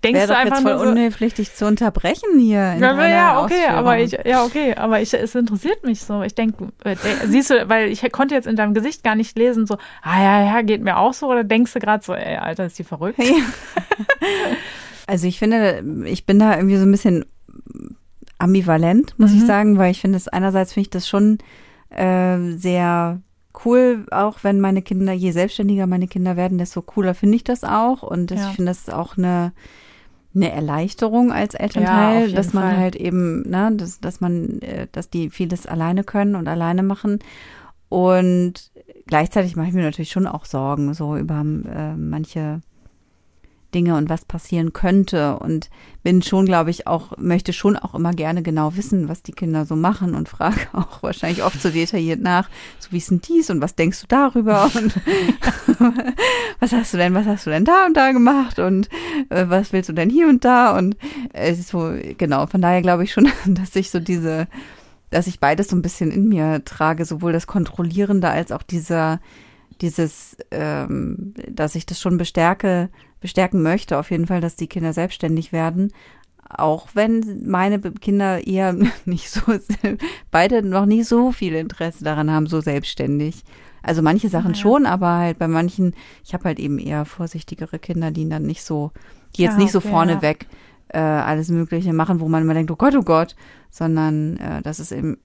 [0.04, 2.76] Denkst Wäre du einfach jetzt voll so, unhöflich, dich zu unterbrechen hier.
[2.78, 6.24] ja, ja, okay, aber ich, ja, okay, aber ich, es interessiert mich so.
[6.24, 6.96] Ich denke, äh,
[7.26, 10.46] siehst du, weil ich konnte jetzt in deinem Gesicht gar nicht lesen, so, ah ja,
[10.46, 13.18] ja, geht mir auch so, oder denkst du gerade so, ey, Alter, ist die verrückt?
[13.20, 13.34] Ja.
[15.08, 17.26] also ich finde, ich bin da irgendwie so ein bisschen
[18.40, 19.38] ambivalent, muss mhm.
[19.38, 21.38] ich sagen, weil ich finde es einerseits finde ich das schon
[21.92, 23.22] äh, sehr
[23.64, 27.64] cool, auch wenn meine Kinder, je selbstständiger meine Kinder werden, desto cooler finde ich das
[27.64, 28.04] auch.
[28.04, 28.50] Und das, ja.
[28.50, 29.54] ich finde das auch eine
[30.36, 32.78] eine Erleichterung als Elternteil, ja, dass man Fall.
[32.78, 37.20] halt eben, ne, dass, dass man, äh, dass die vieles alleine können und alleine machen.
[37.90, 38.72] Und
[39.06, 42.62] gleichzeitig mache ich mir natürlich schon auch Sorgen, so über äh, manche
[43.74, 45.38] Dinge und was passieren könnte.
[45.38, 45.70] Und
[46.04, 49.66] bin schon, glaube ich, auch, möchte schon auch immer gerne genau wissen, was die Kinder
[49.66, 52.50] so machen und frage auch wahrscheinlich oft so detailliert nach,
[52.80, 54.64] so wie ist denn dies und was denkst du darüber?
[54.76, 54.96] Und
[56.60, 58.60] was hast du denn, was hast du denn da und da gemacht?
[58.60, 58.90] Und
[59.30, 60.78] äh, was willst du denn hier und da?
[60.78, 60.98] Und
[61.34, 64.48] äh, so, genau, von daher glaube ich schon, dass ich so diese,
[65.10, 69.20] dass ich beides so ein bisschen in mir trage, sowohl das Kontrollierende als auch dieser,
[69.82, 72.90] dieses, ähm, dass ich das schon bestärke,
[73.24, 75.92] bestärken möchte, auf jeden Fall, dass die Kinder selbstständig werden.
[76.48, 79.42] Auch wenn meine Kinder eher nicht so,
[80.30, 83.44] beide noch nicht so viel Interesse daran haben, so selbstständig.
[83.82, 84.62] Also manche Sachen ah, ja.
[84.62, 88.64] schon, aber halt bei manchen, ich habe halt eben eher vorsichtigere Kinder, die dann nicht
[88.64, 88.92] so,
[89.36, 90.48] die jetzt ja, nicht so okay, vorneweg
[90.94, 91.00] ja.
[91.00, 93.36] äh, alles Mögliche machen, wo man immer denkt, oh Gott, oh Gott,
[93.72, 95.18] sondern äh, dass es eben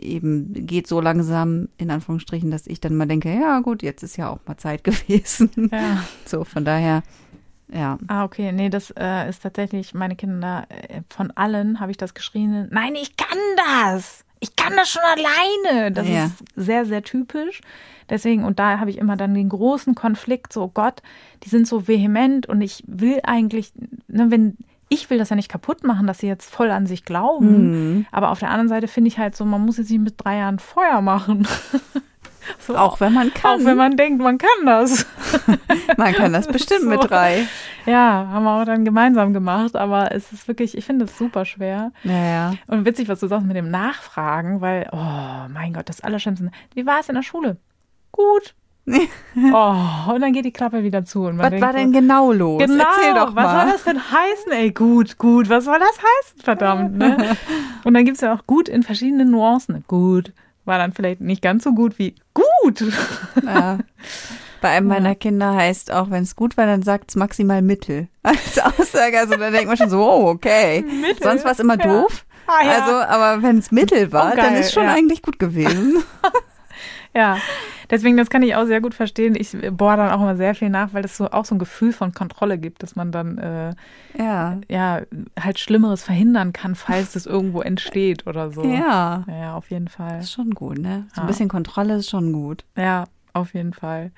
[0.00, 4.16] eben geht so langsam, in Anführungsstrichen, dass ich dann mal denke, ja gut, jetzt ist
[4.16, 5.50] ja auch mal Zeit gewesen.
[5.70, 6.04] Ja.
[6.24, 7.02] So, von daher,
[7.72, 7.98] ja.
[8.06, 8.52] Ah, okay.
[8.52, 12.94] Nee, das äh, ist tatsächlich, meine Kinder, äh, von allen habe ich das geschrien, nein,
[12.94, 14.24] ich kann das!
[14.40, 15.92] Ich kann das schon alleine.
[15.92, 16.26] Das ja.
[16.26, 17.60] ist sehr, sehr typisch.
[18.08, 21.02] Deswegen, und da habe ich immer dann den großen Konflikt, so Gott,
[21.42, 23.72] die sind so vehement und ich will eigentlich,
[24.06, 24.56] ne, wenn,
[24.88, 27.96] ich will das ja nicht kaputt machen, dass sie jetzt voll an sich glauben.
[27.96, 28.06] Mhm.
[28.10, 30.38] Aber auf der anderen Seite finde ich halt so, man muss jetzt nicht mit drei
[30.38, 31.46] Jahren Feuer machen.
[32.58, 33.60] so, auch wenn man kann.
[33.60, 35.06] Auch wenn man denkt, man kann das.
[35.96, 36.88] Man kann das bestimmt so.
[36.88, 37.46] mit drei.
[37.86, 41.44] Ja, haben wir auch dann gemeinsam gemacht, aber es ist wirklich, ich finde es super
[41.44, 41.92] schwer.
[42.04, 42.54] Ja, ja.
[42.66, 46.50] Und witzig, was du sagst mit dem Nachfragen, weil, oh mein Gott, das Allerschlimmste.
[46.74, 47.56] Wie war es in der Schule?
[48.12, 48.54] Gut.
[49.52, 51.24] oh, und dann geht die Klappe wieder zu.
[51.24, 52.62] Und was war so, denn genau los?
[52.62, 53.44] Genau, Erzähl doch mal.
[53.44, 54.52] was soll das denn heißen?
[54.52, 56.40] Ey, gut, gut, was soll das heißen?
[56.42, 57.36] Verdammt, ne?
[57.84, 59.84] Und dann gibt es ja auch gut in verschiedenen Nuancen.
[59.88, 60.32] Gut,
[60.68, 62.84] war dann vielleicht nicht ganz so gut wie gut.
[63.44, 63.78] Ja.
[64.60, 68.08] Bei einem meiner Kinder heißt auch, wenn es gut war, dann sagt es maximal Mittel.
[68.22, 70.82] Als Aussage, also da denkt man schon so, oh, okay.
[70.82, 71.22] Mittel?
[71.22, 71.86] Sonst war es immer ja.
[71.86, 72.24] doof.
[72.46, 72.66] Ah.
[72.66, 76.02] Also, aber wenn es Mittel war, oh, dann ist schon eigentlich gut gewesen.
[77.14, 77.38] ja,
[77.90, 79.34] deswegen, das kann ich auch sehr gut verstehen.
[79.36, 81.92] Ich bohre dann auch immer sehr viel nach, weil das so auch so ein Gefühl
[81.92, 83.74] von Kontrolle gibt, dass man dann äh,
[84.18, 84.58] ja.
[84.68, 85.02] ja
[85.40, 88.64] halt Schlimmeres verhindern kann, falls das irgendwo entsteht oder so.
[88.64, 89.24] Ja.
[89.28, 90.20] Ja, auf jeden Fall.
[90.20, 91.06] ist schon gut, ne?
[91.14, 92.64] So ein bisschen Kontrolle ist schon gut.
[92.76, 94.10] Ja, auf jeden Fall.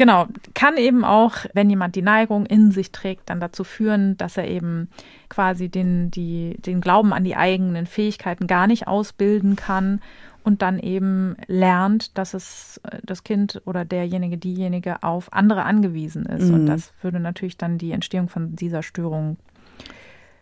[0.00, 4.38] Genau, kann eben auch, wenn jemand die Neigung in sich trägt, dann dazu führen, dass
[4.38, 4.88] er eben
[5.28, 10.00] quasi den, die, den Glauben an die eigenen Fähigkeiten gar nicht ausbilden kann
[10.42, 16.26] und dann eben lernt, dass es äh, das Kind oder derjenige, diejenige auf andere angewiesen
[16.26, 16.48] ist.
[16.48, 16.54] Mhm.
[16.54, 19.36] Und das würde natürlich dann die Entstehung von dieser Störung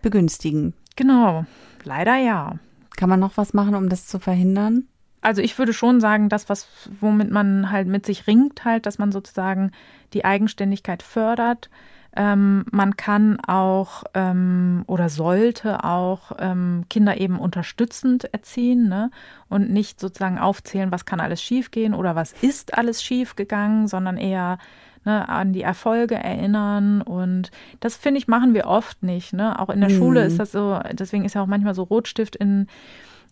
[0.02, 0.74] begünstigen.
[0.96, 1.44] Genau,
[1.84, 2.58] leider ja.
[2.96, 4.84] Kann man noch was machen, um das zu verhindern?
[5.20, 6.68] Also ich würde schon sagen, das, was,
[7.00, 9.72] womit man halt mit sich ringt, halt, dass man sozusagen
[10.12, 11.70] die Eigenständigkeit fördert,
[12.16, 19.10] ähm, man kann auch ähm, oder sollte auch ähm, Kinder eben unterstützend erziehen ne?
[19.48, 24.58] und nicht sozusagen aufzählen, was kann alles schiefgehen oder was ist alles schiefgegangen, sondern eher
[25.04, 27.02] ne, an die Erfolge erinnern.
[27.02, 27.50] Und
[27.80, 29.32] das finde ich, machen wir oft nicht.
[29.32, 29.58] Ne?
[29.58, 29.98] Auch in der mhm.
[29.98, 32.66] Schule ist das so, deswegen ist ja auch manchmal so Rotstift in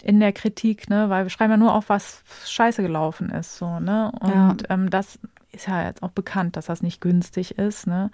[0.02, 3.80] in der Kritik, ne, weil wir schreiben ja nur auf, was scheiße gelaufen ist, so,
[3.80, 4.12] ne?
[4.20, 4.70] Und ja.
[4.70, 5.18] ähm, das
[5.52, 8.10] ist ja jetzt auch bekannt, dass das nicht günstig ist, ne?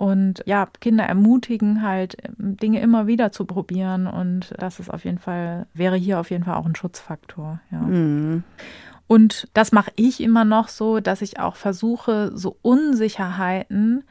[0.00, 4.06] Und ja, Kinder ermutigen halt, Dinge immer wieder zu probieren.
[4.06, 7.60] Und das ist auf jeden Fall, wäre hier auf jeden Fall auch ein Schutzfaktor.
[7.70, 7.80] Ja.
[7.80, 8.42] Mhm.
[9.06, 14.04] Und das mache ich immer noch so, dass ich auch versuche, so Unsicherheiten,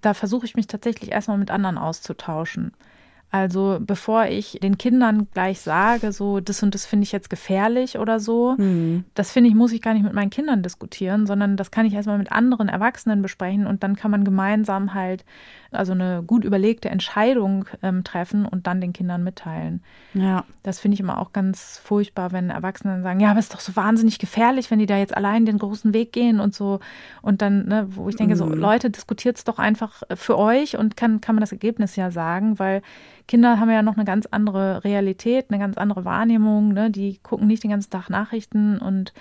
[0.00, 2.72] da versuche ich mich tatsächlich erstmal mit anderen auszutauschen.
[3.36, 7.98] Also bevor ich den Kindern gleich sage, so das und das finde ich jetzt gefährlich
[7.98, 9.04] oder so, mhm.
[9.14, 11.94] das finde ich, muss ich gar nicht mit meinen Kindern diskutieren, sondern das kann ich
[11.94, 15.24] erstmal mit anderen Erwachsenen besprechen und dann kann man gemeinsam halt
[15.70, 19.82] also eine gut überlegte Entscheidung ähm, treffen und dann den Kindern mitteilen.
[20.14, 20.44] Ja.
[20.62, 23.60] Das finde ich immer auch ganz furchtbar, wenn Erwachsene sagen, ja, aber es ist doch
[23.60, 26.80] so wahnsinnig gefährlich, wenn die da jetzt allein den großen Weg gehen und so.
[27.22, 28.38] Und dann, ne, wo ich denke, mhm.
[28.38, 32.10] so Leute, diskutiert es doch einfach für euch und kann, kann man das Ergebnis ja
[32.10, 32.82] sagen, weil
[33.28, 36.90] Kinder haben ja noch eine ganz andere Realität, eine ganz andere Wahrnehmung, ne?
[36.90, 39.12] Die gucken nicht den ganzen Tag Nachrichten und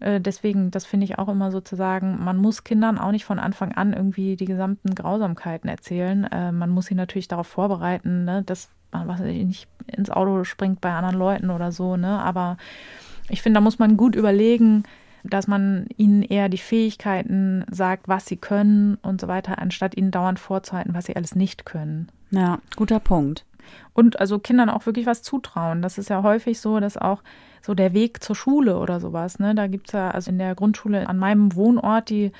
[0.00, 3.72] äh, deswegen, das finde ich auch immer sozusagen, man muss Kindern auch nicht von Anfang
[3.72, 6.24] an irgendwie die gesamten Grausamkeiten erzählen.
[6.24, 10.80] Äh, man muss sie natürlich darauf vorbereiten, ne, dass man was nicht ins Auto springt
[10.80, 11.96] bei anderen Leuten oder so.
[11.96, 12.18] Ne?
[12.18, 12.56] Aber
[13.28, 14.84] ich finde, da muss man gut überlegen,
[15.28, 20.10] dass man ihnen eher die Fähigkeiten sagt, was sie können und so weiter, anstatt ihnen
[20.10, 22.08] dauernd vorzuhalten, was sie alles nicht können.
[22.30, 23.44] Ja, guter Punkt.
[23.92, 25.82] Und also Kindern auch wirklich was zutrauen.
[25.82, 27.22] Das ist ja häufig so, dass auch
[27.62, 29.54] so der Weg zur Schule oder sowas, ne?
[29.54, 32.30] Da gibt es ja also in der Grundschule an meinem Wohnort die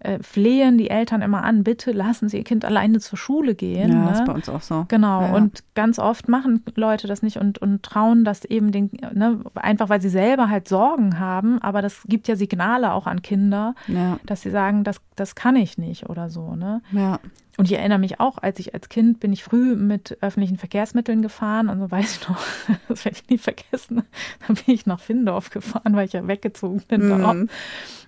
[0.00, 3.92] äh, flehen die Eltern immer an, bitte lassen Sie Ihr Kind alleine zur Schule gehen.
[3.92, 4.12] Ja, ne?
[4.12, 4.84] ist bei uns auch so.
[4.88, 5.22] Genau.
[5.22, 5.34] Ja.
[5.34, 9.88] Und ganz oft machen Leute das nicht und, und trauen das eben den, ne, einfach
[9.88, 14.18] weil sie selber halt Sorgen haben, aber das gibt ja Signale auch an Kinder, ja.
[14.24, 16.80] dass sie sagen, das, das kann ich nicht oder so, ne?
[16.92, 17.18] Ja.
[17.58, 21.22] Und ich erinnere mich auch, als ich als Kind bin ich früh mit öffentlichen Verkehrsmitteln
[21.22, 22.38] gefahren und so weiß ich noch,
[22.88, 24.04] das werde ich nie vergessen,
[24.46, 27.08] dann bin ich nach Findorf gefahren, weil ich ja weggezogen bin.
[27.08, 27.48] Mhm.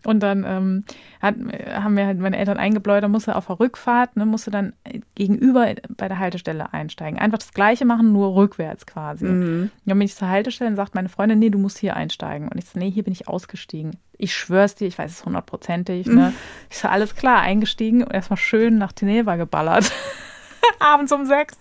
[0.05, 0.85] Und dann ähm,
[1.21, 1.35] hat,
[1.69, 4.73] haben mir halt meine Eltern eingebläut, da musste auf der Rückfahrt, ne, musste dann
[5.17, 7.19] gegenüber bei der Haltestelle einsteigen.
[7.19, 9.25] Einfach das Gleiche machen, nur rückwärts quasi.
[9.25, 9.71] Mhm.
[9.85, 12.49] Dann bin ich zur Haltestelle und sagt meine Freundin, nee, du musst hier einsteigen.
[12.49, 13.97] Und ich so, nee, hier bin ich ausgestiegen.
[14.21, 16.07] Ich schwör's dir, ich weiß es hundertprozentig.
[16.07, 16.31] Ne?
[16.31, 16.35] Mhm.
[16.71, 19.91] Ich so, alles klar, eingestiegen und erstmal schön nach Teneva geballert.
[20.79, 21.59] abends um sechs.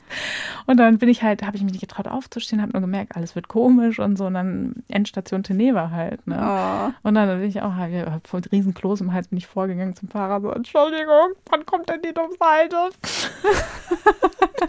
[0.65, 3.35] Und dann bin ich halt, habe ich mich nicht getraut aufzustehen, habe nur gemerkt, alles
[3.35, 4.25] wird komisch und so.
[4.25, 6.25] Und dann Endstation Teneva halt.
[6.27, 6.37] Ne?
[6.39, 7.07] Oh.
[7.07, 10.09] Und dann bin ich auch halt, voll riesen Kloß im Hals bin ich vorgegangen zum
[10.09, 12.75] Fahrer so, Entschuldigung, wann kommt denn die Dummseite?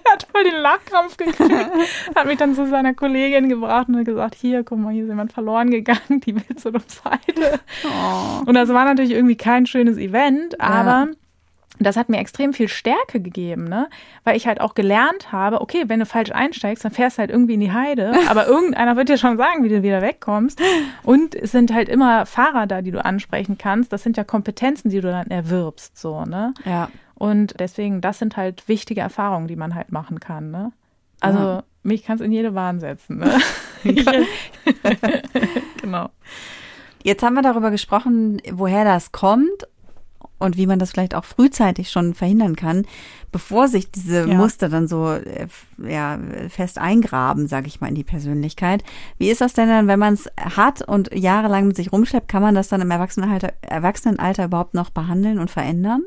[0.04, 1.70] er hat voll den Lachkrampf gekriegt.
[2.14, 5.08] Hat mich dann zu seiner Kollegin gebracht und hat gesagt, hier, guck mal, hier ist
[5.08, 7.60] jemand verloren gegangen, die will zur Dummseite.
[7.84, 8.42] Oh.
[8.46, 11.08] Und das war natürlich irgendwie kein schönes Event, aber
[11.86, 13.88] das hat mir extrem viel Stärke gegeben, ne?
[14.24, 17.30] Weil ich halt auch gelernt habe, okay, wenn du falsch einsteigst, dann fährst du halt
[17.30, 20.60] irgendwie in die Heide, aber irgendeiner wird dir schon sagen, wie du wieder wegkommst.
[21.02, 23.92] Und es sind halt immer Fahrer da, die du ansprechen kannst.
[23.92, 26.54] Das sind ja Kompetenzen, die du dann erwirbst, so, ne?
[26.64, 26.90] Ja.
[27.14, 30.72] Und deswegen, das sind halt wichtige Erfahrungen, die man halt machen kann, ne?
[31.20, 31.62] Also, ja.
[31.82, 33.38] mich kannst in jede Bahn setzen, ne?
[35.80, 36.08] genau.
[37.02, 39.66] Jetzt haben wir darüber gesprochen, woher das kommt
[40.40, 42.86] und wie man das vielleicht auch frühzeitig schon verhindern kann,
[43.30, 44.34] bevor sich diese ja.
[44.34, 45.46] Muster dann so äh,
[45.78, 46.18] ja,
[46.48, 48.82] fest eingraben, sage ich mal, in die Persönlichkeit.
[49.18, 52.42] Wie ist das denn dann, wenn man es hat und jahrelang mit sich rumschleppt, kann
[52.42, 56.02] man das dann im Erwachsenenalter, Erwachsenenalter überhaupt noch behandeln und verändern?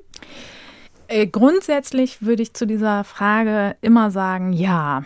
[1.07, 5.03] Äh, grundsätzlich würde ich zu dieser Frage immer sagen, ja.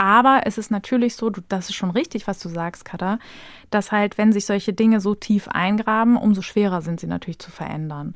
[0.00, 3.18] Aber es ist natürlich so, das ist schon richtig, was du sagst, Katha,
[3.68, 7.50] dass halt, wenn sich solche Dinge so tief eingraben, umso schwerer sind sie natürlich zu
[7.50, 8.14] verändern.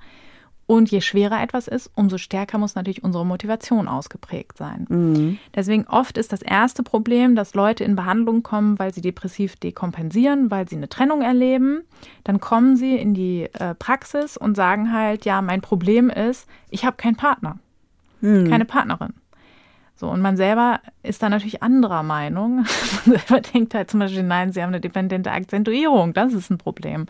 [0.64, 4.86] Und je schwerer etwas ist, umso stärker muss natürlich unsere Motivation ausgeprägt sein.
[4.88, 5.38] Mhm.
[5.54, 10.50] Deswegen oft ist das erste Problem, dass Leute in Behandlung kommen, weil sie depressiv dekompensieren,
[10.50, 11.82] weil sie eine Trennung erleben.
[12.24, 16.86] Dann kommen sie in die äh, Praxis und sagen halt, ja, mein Problem ist, ich
[16.86, 17.58] habe keinen Partner,
[18.22, 18.48] mhm.
[18.48, 19.12] keine Partnerin.
[19.96, 22.56] So, und man selber ist da natürlich anderer Meinung.
[23.06, 26.58] Man selber denkt halt zum Beispiel, nein, sie haben eine dependente Akzentuierung, das ist ein
[26.58, 27.06] Problem.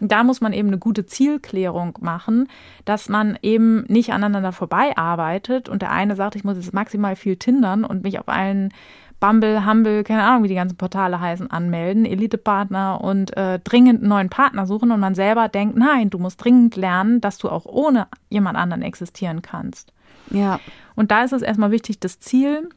[0.00, 2.48] Da muss man eben eine gute Zielklärung machen,
[2.84, 7.16] dass man eben nicht aneinander vorbei arbeitet und der eine sagt, ich muss jetzt maximal
[7.16, 8.74] viel tindern und mich auf allen
[9.20, 14.08] Bumble, Humble, keine Ahnung, wie die ganzen Portale heißen, anmelden, Elite-Partner und äh, dringend einen
[14.08, 17.64] neuen Partner suchen und man selber denkt, nein, du musst dringend lernen, dass du auch
[17.64, 19.92] ohne jemand anderen existieren kannst.
[20.30, 20.60] Ja.
[20.98, 22.68] Und da ist es erstmal wichtig, das Ziel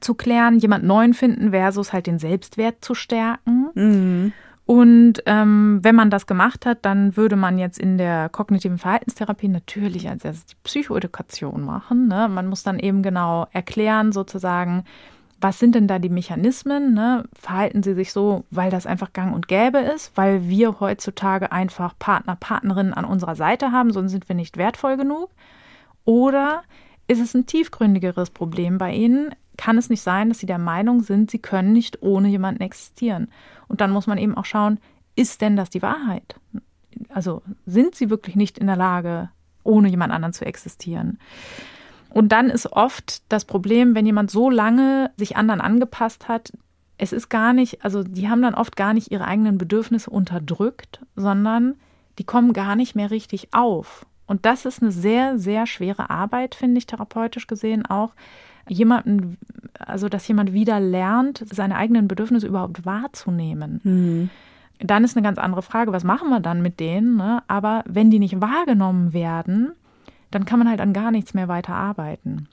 [0.00, 3.70] zu klären, jemand neuen finden versus halt den Selbstwert zu stärken.
[3.74, 4.32] Mhm.
[4.66, 9.48] Und ähm, wenn man das gemacht hat, dann würde man jetzt in der kognitiven Verhaltenstherapie
[9.48, 12.06] natürlich als erstes die Psychoedukation machen.
[12.06, 12.28] Ne?
[12.28, 14.84] Man muss dann eben genau erklären, sozusagen,
[15.40, 16.92] was sind denn da die Mechanismen?
[16.92, 17.24] Ne?
[17.32, 21.94] Verhalten sie sich so, weil das einfach gang und gäbe ist, weil wir heutzutage einfach
[21.98, 25.30] Partner, Partnerinnen an unserer Seite haben, sonst sind wir nicht wertvoll genug?
[26.04, 26.62] Oder
[27.08, 29.34] ist es ein tiefgründigeres Problem bei ihnen?
[29.56, 33.28] Kann es nicht sein, dass sie der Meinung sind, sie können nicht ohne jemanden existieren?
[33.66, 34.78] Und dann muss man eben auch schauen,
[35.16, 36.36] ist denn das die Wahrheit?
[37.08, 39.30] Also sind sie wirklich nicht in der Lage,
[39.64, 41.18] ohne jemand anderen zu existieren?
[42.10, 46.52] Und dann ist oft das Problem, wenn jemand so lange sich anderen angepasst hat,
[46.98, 51.00] es ist gar nicht, also die haben dann oft gar nicht ihre eigenen Bedürfnisse unterdrückt,
[51.16, 51.76] sondern
[52.18, 54.04] die kommen gar nicht mehr richtig auf.
[54.28, 58.12] Und das ist eine sehr, sehr schwere Arbeit, finde ich, therapeutisch gesehen auch.
[58.68, 59.38] Jemanden,
[59.78, 63.80] also dass jemand wieder lernt, seine eigenen Bedürfnisse überhaupt wahrzunehmen.
[63.82, 64.30] Mhm.
[64.80, 67.16] Dann ist eine ganz andere Frage, was machen wir dann mit denen?
[67.16, 67.42] Ne?
[67.48, 69.72] Aber wenn die nicht wahrgenommen werden,
[70.30, 72.48] dann kann man halt an gar nichts mehr weiter arbeiten.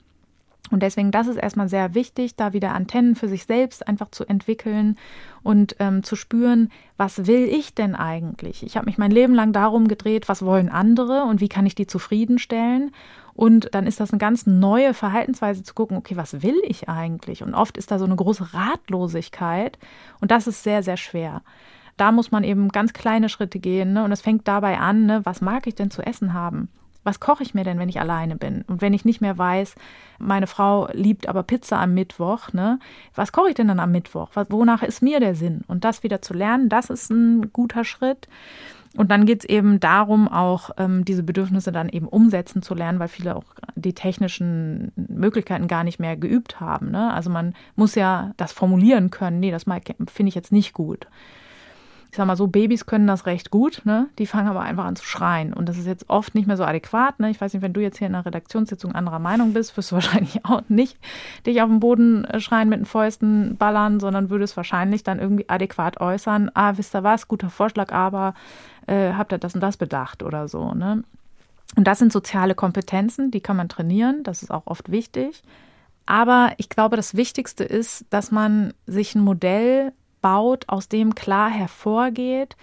[0.70, 4.24] Und deswegen, das ist erstmal sehr wichtig, da wieder Antennen für sich selbst einfach zu
[4.24, 4.96] entwickeln
[5.42, 8.64] und ähm, zu spüren, was will ich denn eigentlich?
[8.64, 11.74] Ich habe mich mein Leben lang darum gedreht, was wollen andere und wie kann ich
[11.74, 12.90] die zufriedenstellen?
[13.34, 17.42] Und dann ist das eine ganz neue Verhaltensweise zu gucken, okay, was will ich eigentlich?
[17.42, 19.78] Und oft ist da so eine große Ratlosigkeit
[20.20, 21.42] und das ist sehr, sehr schwer.
[21.96, 24.04] Da muss man eben ganz kleine Schritte gehen ne?
[24.04, 25.20] und es fängt dabei an, ne?
[25.24, 26.68] was mag ich denn zu essen haben?
[27.06, 28.62] Was koche ich mir denn, wenn ich alleine bin?
[28.66, 29.76] Und wenn ich nicht mehr weiß,
[30.18, 32.80] meine Frau liebt aber Pizza am Mittwoch, ne?
[33.14, 34.30] Was koche ich denn dann am Mittwoch?
[34.48, 35.62] wonach ist mir der Sinn?
[35.68, 38.28] Und das wieder zu lernen, das ist ein guter Schritt.
[38.96, 42.98] Und dann geht es eben darum, auch ähm, diese Bedürfnisse dann eben umsetzen zu lernen,
[42.98, 43.44] weil viele auch
[43.74, 46.90] die technischen Möglichkeiten gar nicht mehr geübt haben.
[46.90, 47.12] Ne?
[47.12, 49.38] Also man muss ja das formulieren können.
[49.38, 51.06] Nee, das finde ich jetzt nicht gut
[52.16, 54.08] ich sag mal so, Babys können das recht gut, ne?
[54.18, 55.52] Die fangen aber einfach an zu schreien.
[55.52, 57.20] Und das ist jetzt oft nicht mehr so adäquat.
[57.20, 57.28] Ne?
[57.28, 59.94] Ich weiß nicht, wenn du jetzt hier in einer Redaktionssitzung anderer Meinung bist, wirst du
[59.96, 60.96] wahrscheinlich auch nicht
[61.44, 65.46] dich auf den Boden äh, schreien mit den Fäusten ballern, sondern würdest wahrscheinlich dann irgendwie
[65.50, 68.32] adäquat äußern, ah, wisst ihr was, guter Vorschlag, aber
[68.86, 71.04] äh, habt ihr das und das bedacht oder so, ne?
[71.76, 75.42] Und das sind soziale Kompetenzen, die kann man trainieren, das ist auch oft wichtig.
[76.06, 81.50] Aber ich glaube, das Wichtigste ist, dass man sich ein Modell baut, aus dem klar
[81.50, 82.56] hervorgeht,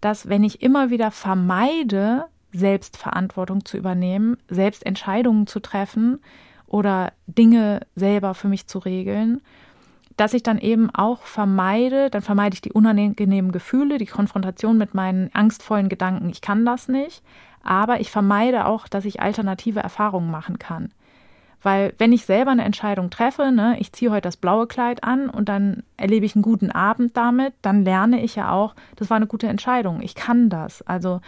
[0.00, 6.20] dass wenn ich immer wieder vermeide, Selbstverantwortung zu übernehmen, selbst Entscheidungen zu treffen
[6.66, 9.40] oder Dinge selber für mich zu regeln,
[10.16, 14.94] dass ich dann eben auch vermeide, dann vermeide ich die unangenehmen Gefühle, die Konfrontation mit
[14.94, 17.22] meinen angstvollen Gedanken, ich kann das nicht,
[17.64, 20.92] aber ich vermeide auch, dass ich alternative Erfahrungen machen kann.
[21.64, 25.30] Weil wenn ich selber eine Entscheidung treffe, ne, ich ziehe heute das blaue Kleid an
[25.30, 29.16] und dann erlebe ich einen guten Abend damit, dann lerne ich ja auch, das war
[29.16, 30.02] eine gute Entscheidung.
[30.02, 30.82] Ich kann das.
[30.82, 31.22] Also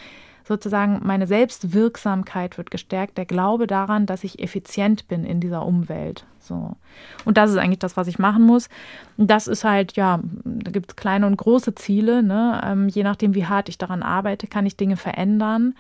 [0.45, 6.27] sozusagen meine Selbstwirksamkeit wird gestärkt, der Glaube daran, dass ich effizient bin in dieser Umwelt.
[6.39, 6.77] So.
[7.25, 8.69] Und das ist eigentlich das, was ich machen muss.
[9.17, 12.23] Das ist halt, ja, da gibt es kleine und große Ziele.
[12.23, 12.61] Ne?
[12.63, 15.75] Ähm, je nachdem, wie hart ich daran arbeite, kann ich Dinge verändern.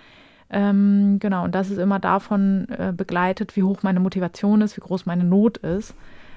[0.48, 4.80] Ähm, genau, und das ist immer davon äh, begleitet, wie hoch meine Motivation ist, wie
[4.80, 5.94] groß meine Not ist.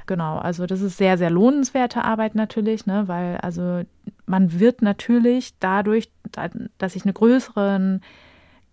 [0.08, 3.84] Genau, also das ist sehr, sehr lohnenswerte Arbeit natürlich, ne, weil also
[4.26, 6.12] man wird natürlich dadurch,
[6.80, 8.02] dass ich einen größeren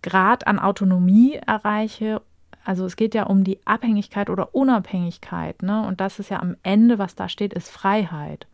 [0.01, 2.21] Grad an Autonomie erreiche,
[2.65, 6.55] also es geht ja um die Abhängigkeit oder Unabhängigkeit, ne, und das ist ja am
[6.63, 8.47] Ende, was da steht, ist Freiheit.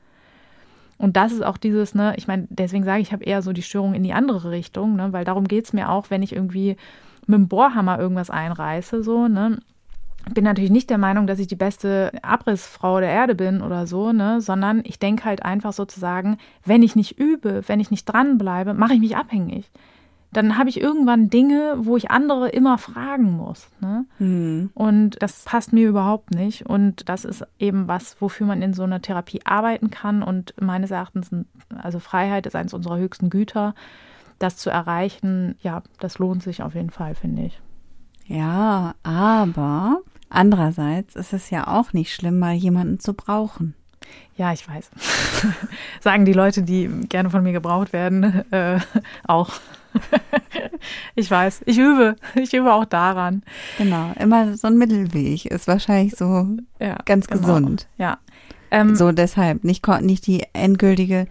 [0.97, 3.53] Und das ist auch dieses, ne, ich meine, deswegen sage ich, ich habe eher so
[3.53, 6.33] die Störung in die andere Richtung, ne, weil darum geht es mir auch, wenn ich
[6.33, 6.77] irgendwie
[7.25, 9.59] mit dem Bohrhammer irgendwas einreiße, so, ne.
[10.33, 14.13] Bin natürlich nicht der Meinung, dass ich die beste Abrissfrau der Erde bin oder so,
[14.13, 18.73] ne, sondern ich denke halt einfach sozusagen, wenn ich nicht übe, wenn ich nicht dranbleibe,
[18.73, 19.69] mache ich mich abhängig
[20.33, 23.67] dann habe ich irgendwann Dinge, wo ich andere immer fragen muss.
[23.79, 24.05] Ne?
[24.19, 24.71] Mhm.
[24.73, 26.65] Und das passt mir überhaupt nicht.
[26.65, 30.23] Und das ist eben was, wofür man in so einer Therapie arbeiten kann.
[30.23, 31.29] Und meines Erachtens,
[31.81, 33.75] also Freiheit ist eines unserer höchsten Güter.
[34.39, 37.61] Das zu erreichen, ja, das lohnt sich auf jeden Fall, finde ich.
[38.25, 43.75] Ja, aber andererseits ist es ja auch nicht schlimm, mal jemanden zu brauchen.
[44.35, 44.89] Ja, ich weiß.
[46.01, 48.79] Sagen die Leute, die gerne von mir gebraucht werden, äh,
[49.27, 49.51] auch.
[51.15, 52.15] ich weiß, ich übe.
[52.35, 53.43] Ich übe auch daran.
[53.77, 56.47] Genau, immer so ein Mittelweg ist wahrscheinlich so
[56.79, 57.41] ja, ganz genau.
[57.41, 57.87] gesund.
[57.97, 58.19] Ja.
[58.71, 61.27] Ähm, so deshalb, nicht, nicht die endgültige,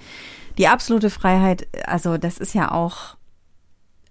[0.58, 3.16] die absolute Freiheit, also das ist ja auch,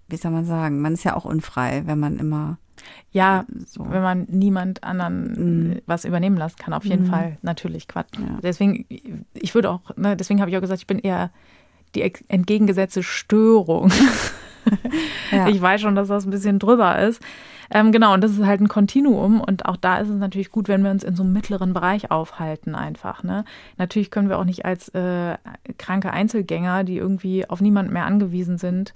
[0.08, 2.58] wie soll man sagen, man ist ja auch unfrei, wenn man immer
[3.12, 3.84] ja, so.
[3.90, 5.82] wenn man niemand anderen mm.
[5.86, 7.10] was übernehmen lassen kann, auf jeden mm.
[7.10, 8.18] Fall natürlich Quatsch.
[8.18, 8.38] Ja.
[8.42, 11.30] Deswegen, ich würde auch, ne, deswegen habe ich auch gesagt, ich bin eher
[11.94, 13.90] die entgegengesetzte Störung.
[15.30, 15.48] ja.
[15.48, 17.20] Ich weiß schon, dass das ein bisschen drüber ist.
[17.74, 20.68] Ähm, genau, und das ist halt ein Kontinuum und auch da ist es natürlich gut,
[20.68, 23.22] wenn wir uns in so einem mittleren Bereich aufhalten einfach.
[23.22, 23.44] Ne?
[23.78, 25.38] Natürlich können wir auch nicht als äh,
[25.78, 28.92] kranke Einzelgänger, die irgendwie auf niemand mehr angewiesen sind,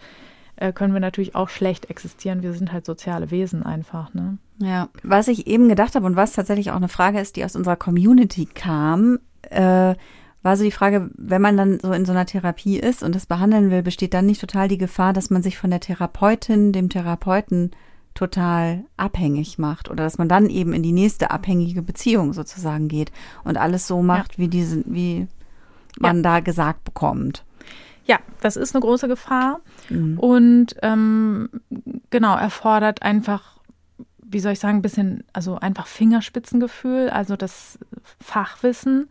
[0.57, 2.42] äh, können wir natürlich auch schlecht existieren.
[2.42, 4.12] Wir sind halt soziale Wesen einfach.
[4.12, 4.36] Ne?
[4.59, 7.57] Ja, was ich eben gedacht habe und was tatsächlich auch eine Frage ist, die aus
[7.57, 9.94] unserer Community kam, äh,
[10.47, 13.26] war so die Frage, wenn man dann so in so einer Therapie ist und das
[13.26, 16.88] behandeln will, besteht dann nicht total die Gefahr, dass man sich von der Therapeutin, dem
[16.88, 17.72] Therapeuten
[18.14, 23.11] total abhängig macht oder dass man dann eben in die nächste abhängige Beziehung sozusagen geht
[23.42, 24.38] und alles so macht, ja.
[24.38, 25.26] wie diese, wie
[25.99, 26.22] man ja.
[26.22, 27.44] da gesagt bekommt.
[28.05, 30.16] Ja, das ist eine große Gefahr mhm.
[30.16, 31.49] und ähm,
[32.11, 33.59] genau erfordert einfach,
[34.22, 37.80] wie soll ich sagen, ein bisschen, also einfach Fingerspitzengefühl, also das
[38.20, 39.09] Fachwissen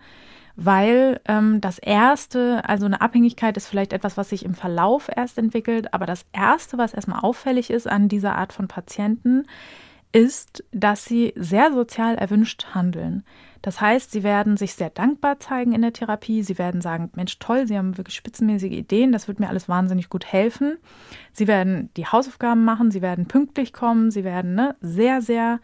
[0.56, 5.38] weil ähm, das erste, also eine Abhängigkeit ist vielleicht etwas, was sich im Verlauf erst
[5.38, 9.46] entwickelt, aber das erste, was erstmal auffällig ist an dieser Art von Patienten,
[10.12, 13.26] ist, dass sie sehr sozial erwünscht handeln.
[13.62, 16.44] Das heißt, sie werden sich sehr dankbar zeigen in der Therapie.
[16.44, 20.08] Sie werden sagen, Mensch, toll, Sie haben wirklich spitzenmäßige Ideen, das wird mir alles wahnsinnig
[20.08, 20.78] gut helfen.
[21.34, 25.60] Sie werden die Hausaufgaben machen, sie werden pünktlich kommen, sie werden ne, sehr, sehr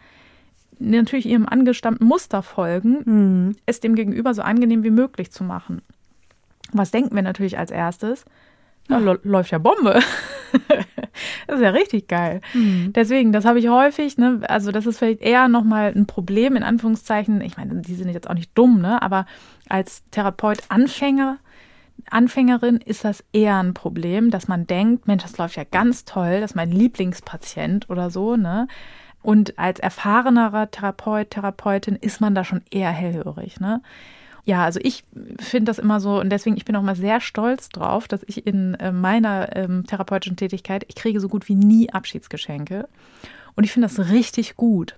[0.79, 3.55] natürlich ihrem angestammten Muster folgen, mhm.
[3.65, 5.81] es dem Gegenüber so angenehm wie möglich zu machen.
[6.73, 8.25] Was denken wir natürlich als erstes?
[8.89, 9.99] Ja, läuft ja Bombe.
[11.47, 12.41] das ist ja richtig geil.
[12.53, 12.91] Mhm.
[12.93, 16.63] Deswegen, das habe ich häufig, ne, also das ist vielleicht eher nochmal ein Problem, in
[16.63, 17.41] Anführungszeichen.
[17.41, 19.25] Ich meine, die sind jetzt auch nicht dumm, ne, aber
[19.69, 21.37] als Therapeut Anfänger,
[22.09, 26.41] Anfängerin ist das eher ein Problem, dass man denkt, Mensch, das läuft ja ganz toll,
[26.41, 28.67] das ist mein Lieblingspatient oder so, ne?
[29.21, 33.59] Und als erfahrenerer Therapeut, Therapeutin ist man da schon eher hellhörig.
[33.59, 33.81] Ne?
[34.45, 35.03] Ja, also ich
[35.39, 38.47] finde das immer so und deswegen, ich bin auch mal sehr stolz drauf, dass ich
[38.47, 42.87] in äh, meiner ähm, therapeutischen Tätigkeit, ich kriege so gut wie nie Abschiedsgeschenke.
[43.55, 44.95] Und ich finde das richtig gut.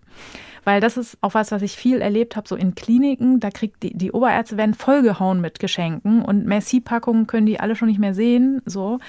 [0.63, 3.39] Weil das ist auch was, was ich viel erlebt habe, so in Kliniken.
[3.39, 7.89] Da kriegt die, die Oberärzte werden vollgehauen mit Geschenken und Merci-Packungen können die alle schon
[7.89, 8.61] nicht mehr sehen.
[8.65, 8.99] So.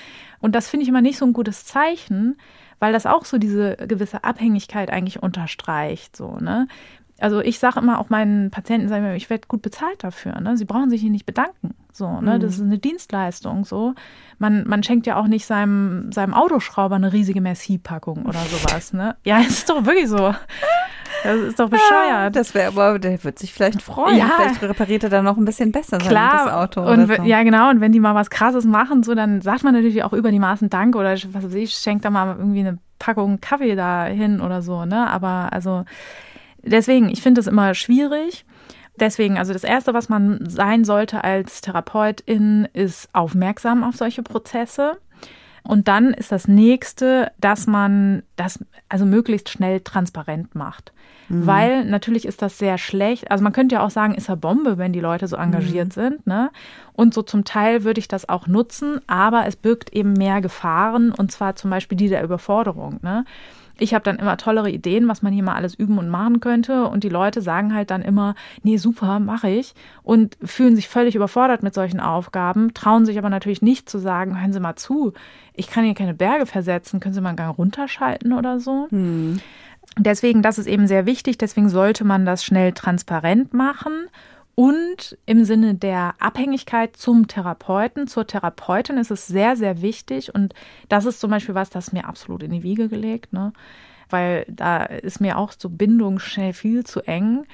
[0.41, 2.37] Und das finde ich immer nicht so ein gutes Zeichen,
[2.79, 6.17] weil das auch so diese gewisse Abhängigkeit eigentlich unterstreicht.
[6.17, 6.69] So, ne?
[7.21, 10.41] Also ich sage immer auch meinen Patienten, sage ich, ich werde gut bezahlt dafür.
[10.41, 10.57] Ne?
[10.57, 11.75] Sie brauchen sich hier nicht bedanken.
[11.93, 12.35] So, ne?
[12.37, 12.41] Mhm.
[12.41, 13.65] Das ist eine Dienstleistung.
[13.65, 13.95] So.
[14.39, 18.93] Man, man schenkt ja auch nicht seinem, seinem Autoschrauber eine riesige Merci-Packung oder sowas.
[18.93, 19.17] Ne?
[19.25, 20.35] Ja, ist doch wirklich so.
[21.25, 22.37] Das ist doch bescheuert.
[22.37, 24.19] das wäre aber, der wird sich vielleicht freuen.
[24.19, 24.31] Ja.
[24.37, 26.45] Vielleicht repariert er dann noch ein bisschen besser Klar.
[26.45, 26.83] sein Auto.
[26.83, 27.23] Und so.
[27.23, 27.71] ja, genau.
[27.71, 30.39] Und wenn die mal was krasses machen, so, dann sagt man natürlich auch über die
[30.39, 34.41] Maßen Dank oder was weiß ich, schenkt da mal irgendwie eine Packung Kaffee da hin
[34.41, 35.11] oder so, ne?
[35.11, 35.85] Aber also
[36.63, 38.45] deswegen, ich finde es immer schwierig.
[39.01, 44.99] Deswegen, also das Erste, was man sein sollte als Therapeutin, ist aufmerksam auf solche Prozesse.
[45.67, 50.93] Und dann ist das nächste, dass man das also möglichst schnell transparent macht.
[51.29, 51.47] Mhm.
[51.47, 53.31] Weil natürlich ist das sehr schlecht.
[53.31, 55.93] Also man könnte ja auch sagen, ist er Bombe, wenn die Leute so engagiert mhm.
[55.93, 56.27] sind.
[56.27, 56.51] Ne?
[56.93, 61.13] Und so zum Teil würde ich das auch nutzen, aber es birgt eben mehr Gefahren
[61.13, 63.01] und zwar zum Beispiel die der Überforderung.
[63.03, 63.25] Ne?
[63.79, 66.87] Ich habe dann immer tollere Ideen, was man hier mal alles üben und machen könnte.
[66.87, 69.75] Und die Leute sagen halt dann immer, nee, super, mache ich.
[70.03, 74.41] Und fühlen sich völlig überfordert mit solchen Aufgaben, trauen sich aber natürlich nicht zu sagen,
[74.41, 75.13] hören Sie mal zu,
[75.55, 78.87] ich kann hier keine Berge versetzen, können Sie mal einen Gang runterschalten oder so.
[78.91, 79.41] Hm.
[79.99, 84.09] Deswegen, das ist eben sehr wichtig, deswegen sollte man das schnell transparent machen
[84.55, 90.35] und im Sinne der Abhängigkeit zum Therapeuten, zur Therapeutin ist es sehr, sehr wichtig.
[90.35, 90.55] Und
[90.89, 93.53] das ist zum Beispiel was, das mir absolut in die Wiege gelegt, ne?
[94.11, 97.47] Weil da ist mir auch so Bindung schnell viel zu eng,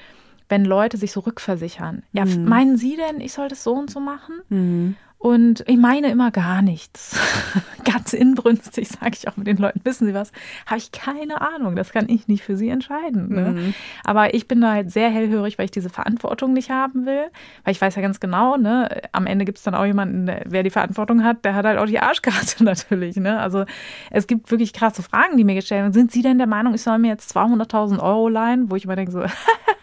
[0.50, 2.02] wenn Leute sich so rückversichern.
[2.12, 2.44] Ja, mhm.
[2.44, 4.40] meinen Sie denn, ich soll das so und so machen?
[4.50, 4.96] Mhm.
[5.20, 7.20] Und ich meine immer gar nichts.
[7.84, 10.32] Ganz inbrünstig sage ich auch mit den Leuten, wissen Sie was?
[10.64, 11.76] Habe ich keine Ahnung.
[11.76, 13.28] Das kann ich nicht für Sie entscheiden.
[13.28, 13.50] Ne?
[13.50, 13.74] Mhm.
[14.02, 17.26] Aber ich bin da halt sehr hellhörig, weil ich diese Verantwortung nicht haben will.
[17.64, 20.62] Weil ich weiß ja ganz genau, ne, am Ende gibt es dann auch jemanden, wer
[20.62, 23.16] die Verantwortung hat, der hat halt auch die Arschkarte natürlich.
[23.16, 23.38] Ne?
[23.38, 23.66] Also
[24.10, 25.92] es gibt wirklich krasse Fragen, die mir gestellt werden.
[25.92, 28.70] Sind Sie denn der Meinung, ich soll mir jetzt 200.000 Euro leihen?
[28.70, 29.22] Wo ich immer denke so,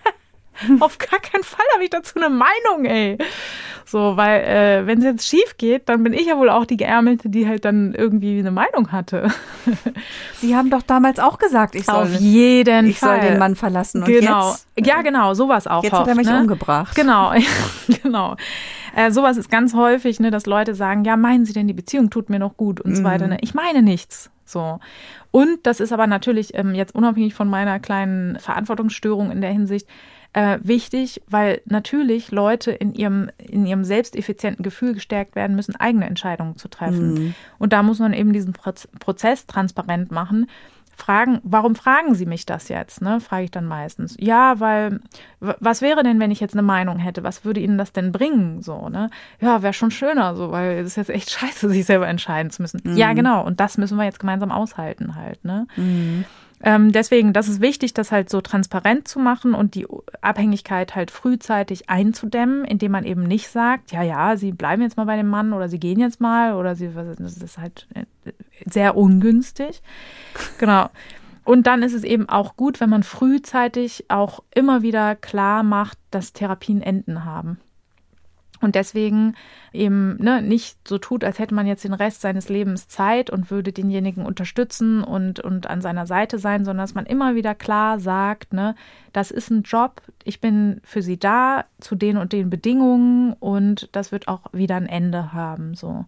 [0.79, 3.17] auf gar keinen Fall habe ich dazu eine Meinung, ey.
[3.85, 6.75] So, weil äh, wenn es jetzt schief geht, dann bin ich ja wohl auch die
[6.75, 9.29] Geärmelte, die halt dann irgendwie eine Meinung hatte.
[10.33, 13.21] Sie haben doch damals auch gesagt, ich soll, auf jeden ich Fall.
[13.21, 14.03] soll den Mann verlassen.
[14.03, 14.51] Und genau.
[14.75, 15.83] Jetzt, ja, genau, sowas auch.
[15.83, 16.41] Jetzt oft, hat er mich ne?
[16.41, 16.95] umgebracht.
[16.95, 17.31] Genau,
[18.03, 18.35] genau.
[18.93, 22.09] Äh, sowas ist ganz häufig, ne, dass Leute sagen, ja, meinen Sie denn, die Beziehung
[22.09, 22.95] tut mir noch gut und mhm.
[22.95, 23.27] so weiter.
[23.27, 23.37] Ne?
[23.39, 24.31] Ich meine nichts.
[24.43, 24.79] So.
[25.31, 29.87] Und das ist aber natürlich ähm, jetzt unabhängig von meiner kleinen Verantwortungsstörung in der Hinsicht,
[30.37, 36.05] äh, wichtig, weil natürlich Leute in ihrem, in ihrem selbsteffizienten Gefühl gestärkt werden müssen, eigene
[36.05, 37.13] Entscheidungen zu treffen.
[37.13, 37.35] Mhm.
[37.57, 40.45] Und da muss man eben diesen Prozess transparent machen.
[40.95, 43.01] Fragen, warum fragen Sie mich das jetzt?
[43.01, 44.15] Ne, frage ich dann meistens.
[44.19, 44.99] Ja, weil,
[45.39, 47.23] was wäre denn, wenn ich jetzt eine Meinung hätte?
[47.23, 48.61] Was würde Ihnen das denn bringen?
[48.61, 49.09] So, ne?
[49.39, 52.61] Ja, wäre schon schöner, so, weil es ist jetzt echt scheiße, sich selber entscheiden zu
[52.61, 52.81] müssen.
[52.83, 52.95] Mhm.
[52.95, 53.43] Ja, genau.
[53.43, 55.65] Und das müssen wir jetzt gemeinsam aushalten halt, ne?
[55.77, 56.25] Mhm.
[56.63, 59.85] Ähm, deswegen, das ist wichtig, das halt so transparent zu machen und die
[60.21, 65.05] Abhängigkeit halt frühzeitig einzudämmen, indem man eben nicht sagt, ja, ja, sie bleiben jetzt mal
[65.05, 68.05] bei dem Mann oder sie gehen jetzt mal oder sie, das ist halt äh,
[68.65, 69.81] sehr ungünstig.
[70.59, 70.89] Genau.
[71.43, 75.97] Und dann ist es eben auch gut, wenn man frühzeitig auch immer wieder klar macht,
[76.11, 77.57] dass Therapien Enden haben.
[78.59, 79.35] Und deswegen
[79.71, 83.51] eben ne, nicht so tut, als hätte man jetzt den Rest seines Lebens Zeit und
[83.51, 87.99] würde denjenigen unterstützen und, und an seiner Seite sein, sondern dass man immer wieder klar
[87.99, 88.75] sagt, ne,
[89.13, 93.89] das ist ein Job, ich bin für sie da zu den und den Bedingungen und
[93.91, 95.75] das wird auch wieder ein Ende haben.
[95.75, 96.05] So.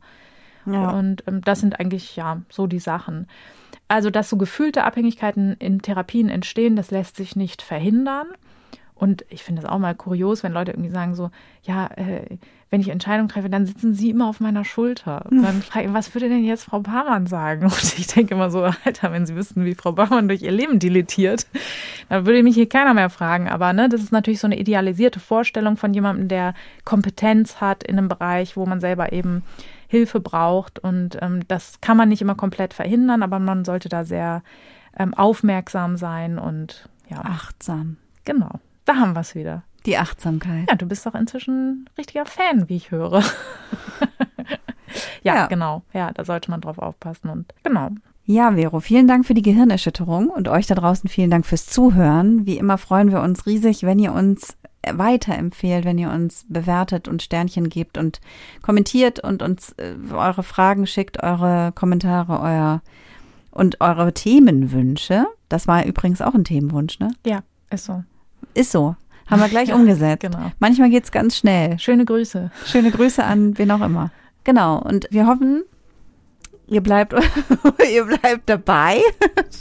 [0.65, 0.91] Ja.
[0.91, 3.27] Und ähm, das sind eigentlich ja so die Sachen.
[3.87, 8.27] Also, dass so gefühlte Abhängigkeiten in Therapien entstehen, das lässt sich nicht verhindern.
[8.99, 11.31] Und ich finde es auch mal kurios, wenn Leute irgendwie sagen so,
[11.63, 12.37] ja, äh,
[12.69, 15.25] wenn ich Entscheidungen treffe, dann sitzen sie immer auf meiner Schulter.
[15.31, 17.63] Und dann frage ich, was würde denn jetzt Frau Barmann sagen?
[17.63, 20.79] Und ich denke immer so, Alter, wenn sie wüssten, wie Frau Barmann durch ihr Leben
[20.79, 21.47] dilettiert,
[22.09, 23.47] dann würde mich hier keiner mehr fragen.
[23.47, 27.97] Aber ne, das ist natürlich so eine idealisierte Vorstellung von jemandem, der Kompetenz hat in
[27.97, 29.43] einem Bereich, wo man selber eben
[29.87, 30.77] Hilfe braucht.
[30.77, 34.43] Und ähm, das kann man nicht immer komplett verhindern, aber man sollte da sehr
[34.97, 37.21] ähm, aufmerksam sein und ja.
[37.21, 37.95] Achtsam.
[38.25, 38.59] Genau.
[38.89, 39.61] Da haben wir es wieder.
[39.85, 40.67] Die Achtsamkeit.
[40.67, 43.21] Ja, du bist doch inzwischen richtiger Fan, wie ich höre.
[45.21, 45.83] ja, ja, genau.
[45.93, 47.91] Ja, da sollte man drauf aufpassen und genau.
[48.25, 52.47] Ja, Vero, vielen Dank für die Gehirnerschütterung und euch da draußen vielen Dank fürs Zuhören.
[52.47, 54.57] Wie immer freuen wir uns riesig, wenn ihr uns
[54.91, 58.21] weiterempfehlt, wenn ihr uns bewertet und Sternchen gebt und
[58.63, 62.81] kommentiert und uns äh, eure Fragen schickt, eure Kommentare, euer
[63.51, 65.27] und eure Themenwünsche.
[65.47, 67.11] Das war übrigens auch ein Themenwunsch, ne?
[67.23, 68.03] Ja, ist so.
[68.53, 68.95] Ist so.
[69.27, 70.21] Haben wir gleich umgesetzt.
[70.21, 70.51] genau.
[70.59, 71.77] Manchmal geht's ganz schnell.
[71.79, 72.51] Schöne Grüße.
[72.65, 74.11] Schöne Grüße an wen auch immer.
[74.43, 74.79] Genau.
[74.79, 75.63] Und wir hoffen,
[76.67, 77.13] ihr bleibt,
[77.93, 79.01] ihr bleibt dabei.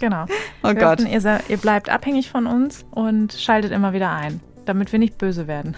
[0.01, 0.25] Genau.
[0.63, 1.01] Oh wir Gott.
[1.01, 5.17] Hoffen, ihr, ihr bleibt abhängig von uns und schaltet immer wieder ein, damit wir nicht
[5.19, 5.77] böse werden.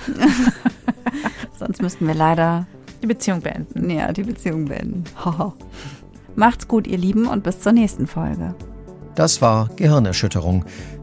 [1.58, 2.66] Sonst müssten wir leider
[3.02, 3.90] die Beziehung beenden.
[3.90, 5.04] Ja, die Beziehung beenden.
[6.34, 8.54] Macht's gut, ihr Lieben, und bis zur nächsten Folge.
[9.14, 10.64] Das war Gehirnerschütterung,